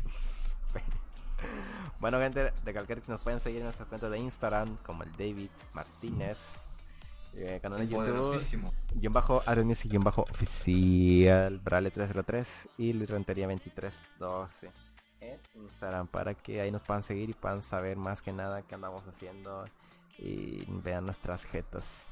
[2.01, 5.51] bueno, gente, recalcar que nos pueden seguir en nuestras cuentas de Instagram como el David
[5.73, 6.65] Martínez
[7.37, 8.41] eh, canal de YouTube.
[8.95, 14.94] Guión bajo Music, guion bajo oficial, Brale 303 y Luis Rentería 2312
[15.33, 18.75] en Instagram para que ahí nos puedan seguir y puedan saber más que nada qué
[18.75, 19.65] andamos haciendo
[20.19, 22.07] y vean nuestras jetas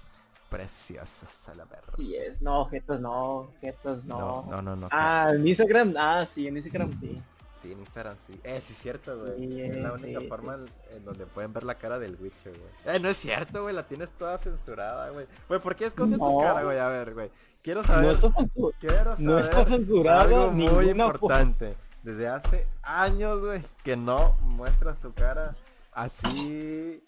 [0.48, 1.92] preciosas a la verga.
[1.96, 4.46] Sí es, no, jetas no, jetas no.
[4.50, 4.88] No, no, no.
[4.90, 7.22] ah, en Instagram, ah, sí, en Instagram sí.
[7.62, 8.40] Sí, en Instagram sí.
[8.42, 9.60] Eh, sí es cierto, güey.
[9.62, 10.58] es la única forma
[10.90, 12.96] en donde pueden ver la cara del Witcher, güey.
[12.96, 13.74] Eh, no es cierto, güey.
[13.74, 15.26] La tienes toda censurada, güey.
[15.48, 16.78] Güey, ¿por qué escondes tu cara, güey?
[16.78, 17.30] A ver, güey.
[17.62, 18.18] Quiero saber.
[18.20, 18.34] No está,
[18.80, 21.76] quiero saber no está censurado algo muy importante.
[22.02, 25.54] Desde hace años, güey, que no muestras tu cara
[25.92, 27.02] así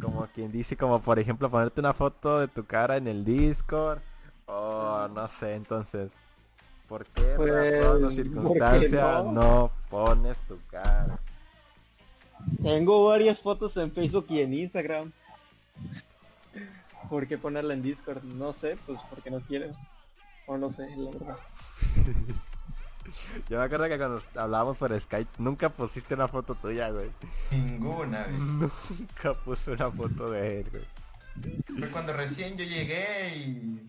[0.00, 4.00] como quien dice, como por ejemplo ponerte una foto de tu cara en el Discord
[4.46, 6.12] o no sé, entonces
[6.90, 9.70] ¿Por qué pues, razón o circunstancia no?
[9.88, 11.20] pones tu cara?
[12.60, 15.12] Tengo varias fotos en Facebook y en Instagram.
[17.08, 18.24] ¿Por qué ponerla en Discord?
[18.24, 19.72] No sé, pues porque no quiero.
[20.48, 21.36] O no sé, la verdad.
[23.48, 27.10] Yo me acuerdo que cuando hablábamos por Skype nunca pusiste una foto tuya, güey.
[27.50, 28.38] Ninguna vez.
[28.38, 31.78] Nunca puse una foto de él, güey.
[31.78, 33.80] Fue cuando recién yo llegué y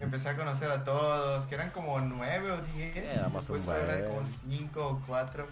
[0.00, 2.96] empecé a conocer a todos, que eran como nueve o diez.
[2.96, 5.46] Eh, Después eran como cinco o cuatro.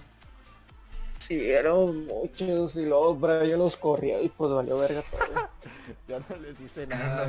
[1.19, 5.49] Sí, eran muchos y luego pero yo los corría y pues valió verga todo.
[6.09, 7.27] ya no les dice nada.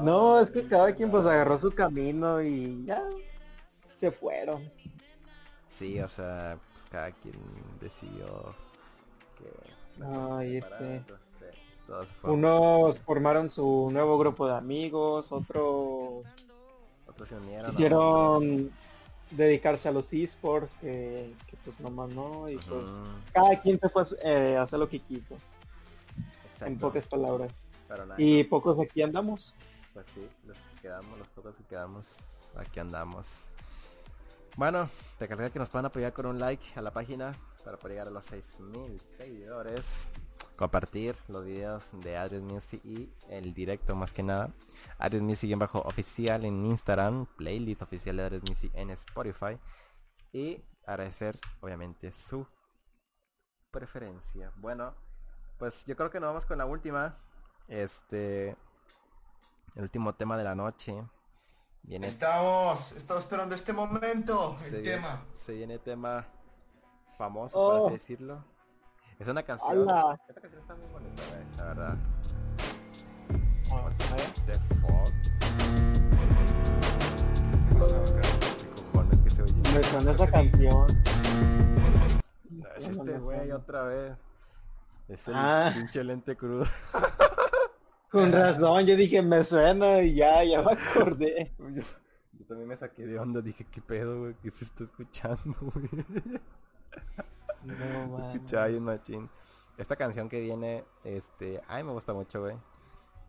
[0.00, 3.02] No, es que cada quien pues agarró su camino y ya
[3.96, 4.70] se fueron.
[5.68, 7.38] Sí, o sea, pues cada quien
[7.80, 8.54] decidió
[9.38, 10.04] que...
[10.04, 11.14] Ay, sí.
[12.22, 16.24] Unos formaron su nuevo grupo de amigos, otros,
[17.06, 18.70] otros se unieron, quisieron
[19.30, 22.84] dedicarse a los esports, que, que, pues nomás no, y pues
[23.32, 25.36] cada quien se fue eh, a hacer lo que quiso.
[26.60, 27.52] En pocas palabras.
[28.18, 29.54] y pocos aquí andamos.
[29.92, 32.06] Pues sí, los que quedamos, los pocos que quedamos,
[32.56, 33.45] aquí andamos.
[34.56, 34.88] Bueno,
[35.20, 38.10] recordad que nos pueden apoyar con un like a la página para poder llegar a
[38.10, 40.08] los 6000 seguidores
[40.56, 44.50] compartir los videos de Adrian Music y el directo más que nada.
[44.98, 49.58] Adrian Music en bajo oficial en Instagram, playlist oficial de Adrian Music en Spotify
[50.32, 52.46] y agradecer obviamente su
[53.70, 54.52] preferencia.
[54.56, 54.94] Bueno,
[55.58, 57.18] pues yo creo que nos vamos con la última.
[57.68, 58.56] Este
[59.74, 60.94] el último tema de la noche.
[61.86, 62.06] Viene...
[62.08, 65.24] Estamos, estamos esperando este momento, el tema.
[65.44, 66.26] Se viene tema
[67.16, 67.90] famoso, por así oh.
[67.90, 68.56] decirlo
[69.18, 69.82] es una canción.
[69.82, 71.22] Esta canción está muy bonita,
[71.56, 71.96] la verdad.
[74.46, 75.12] The fuck.
[78.58, 79.54] ¿Qué cojones que se oye?
[79.54, 81.02] Me suena esa canción.
[82.76, 84.16] es este güey otra vez.
[85.08, 85.70] Es el ah.
[85.74, 86.68] pinche lente cruz.
[88.10, 91.52] Con razón, yo dije me suena y ya, ya me acordé.
[91.58, 91.82] Yo,
[92.38, 95.88] yo también me saqué de onda, dije qué pedo, güey, que se está escuchando, güey.
[97.64, 99.28] No, machín.
[99.78, 102.56] Esta canción que viene, este, ay, me gusta mucho, güey.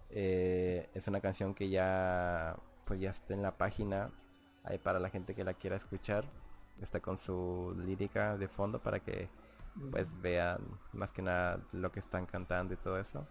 [0.10, 2.56] Eh, es una canción que ya,
[2.86, 4.12] pues ya está en la página.
[4.64, 6.26] Ahí para la gente que la quiera escuchar.
[6.82, 9.30] Está con su lírica de fondo para que,
[9.92, 10.60] pues, vean
[10.94, 13.28] más que nada lo que están cantando y todo eso.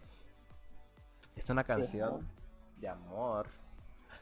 [1.36, 2.26] Es una canción
[2.78, 3.46] de amor.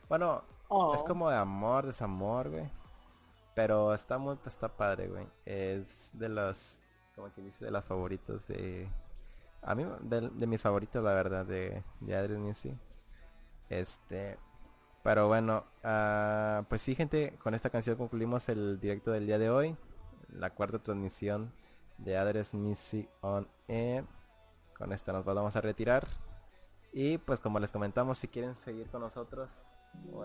[0.08, 1.04] Bueno, es oh.
[1.06, 2.68] como de amor, desamor, güey.
[3.54, 5.26] Pero está muy, pues, está padre, güey.
[5.46, 6.80] Es de los
[7.14, 8.88] como que dice de las favoritos de...
[9.62, 12.74] A mí, de, de mis favoritos, la verdad, de, de Adrian Music.
[13.68, 14.36] Este...
[15.04, 19.50] Pero bueno, ah, pues sí gente, con esta canción concluimos el directo del día de
[19.50, 19.76] hoy.
[20.32, 21.52] La cuarta transmisión
[21.98, 24.04] de Adres Music on Air.
[24.78, 26.08] Con esta nos vamos a retirar.
[26.97, 29.51] Y pues como les comentamos, si quieren seguir con nosotros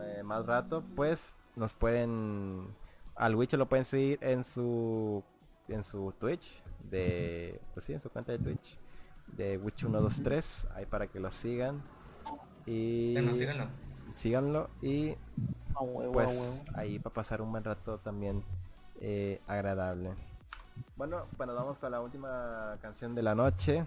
[0.04, 2.76] eh, más rato, pues nos pueden...
[3.16, 5.24] Al Witch lo pueden seguir en su
[5.68, 8.78] en su Twitch de pues sí en su cuenta de Twitch
[9.28, 11.82] de Witch123 ahí para que lo sigan.
[12.66, 13.68] Y síganlo.
[14.16, 15.16] síganlo y
[16.14, 18.44] pues ahí va a pasar un buen rato también
[19.02, 20.14] eh, agradable.
[20.96, 23.86] Bueno bueno vamos con la última canción de la noche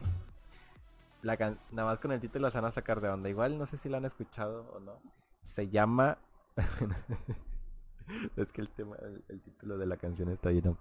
[1.23, 3.67] la can nada más con el título se van a sacar de onda igual no
[3.67, 5.01] sé si la han escuchado o no
[5.43, 6.19] se llama
[8.37, 8.97] es que el tema,
[9.29, 10.77] el, título de la canción está lleno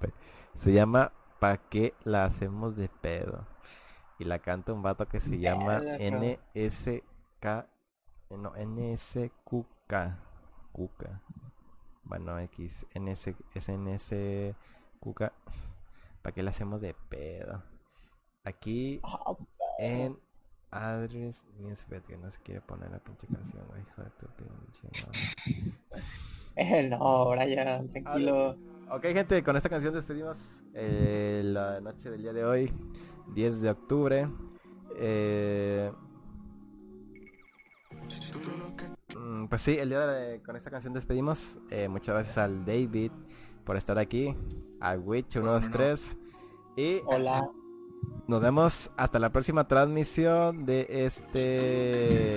[0.55, 3.47] Se llama ¿Pa qué la hacemos de pedo?
[4.19, 7.03] Y la canta un vato que se llama NSK
[8.37, 9.93] no, NSQK
[10.71, 11.21] Kuka.
[12.03, 14.55] Bueno, X NS SNS
[14.99, 15.33] Kuka.
[16.21, 17.63] ¿Para qué la hacemos de pedo?
[18.43, 19.35] Aquí ah,
[20.71, 21.45] en Address
[22.07, 24.89] que no se quiere poner la pinche canción, hijo de tu pinche
[26.89, 28.57] no, Brian, tranquilo.
[28.89, 30.37] Ok, gente, con esta canción despedimos
[30.73, 32.73] eh, la noche del día de hoy,
[33.33, 34.27] 10 de octubre.
[34.97, 35.91] Eh,
[39.15, 41.57] mm, pues sí, el día de, con esta canción despedimos.
[41.69, 43.11] Eh, muchas gracias al David
[43.63, 44.35] por estar aquí,
[44.81, 46.17] a Witch 123
[46.75, 47.49] y hola.
[48.27, 52.31] Nos vemos hasta la próxima transmisión de este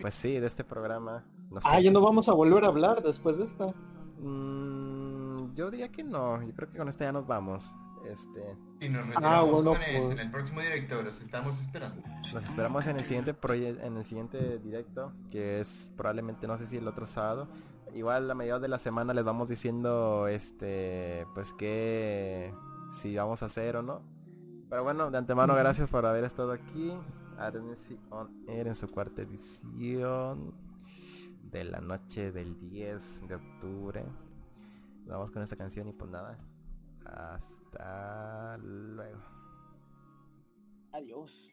[0.00, 1.24] pues sí, de este programa.
[1.64, 3.74] Ah, ya no vamos a volver a hablar después de esto.
[4.20, 7.64] Mm, yo diría que no, yo creo que con esto ya nos vamos.
[8.08, 8.56] Este...
[8.80, 10.10] Y nos ah, retiramos pues.
[10.10, 12.02] en el próximo directo, los estamos esperando.
[12.32, 13.34] Los esperamos en el siguiente
[13.84, 17.48] en el siguiente directo, que es probablemente no sé si el otro sábado.
[17.94, 22.54] Igual a mediados de la semana les vamos diciendo este pues que
[22.92, 24.02] si vamos a hacer o no.
[24.70, 26.92] Pero bueno, de antemano gracias por haber estado aquí.
[27.36, 30.54] Arnesi On Air en su cuarta edición
[31.50, 34.04] de la noche del 10 de octubre.
[35.06, 36.38] Vamos con esta canción y pues nada.
[37.04, 39.18] Hasta luego.
[40.92, 41.50] Adiós.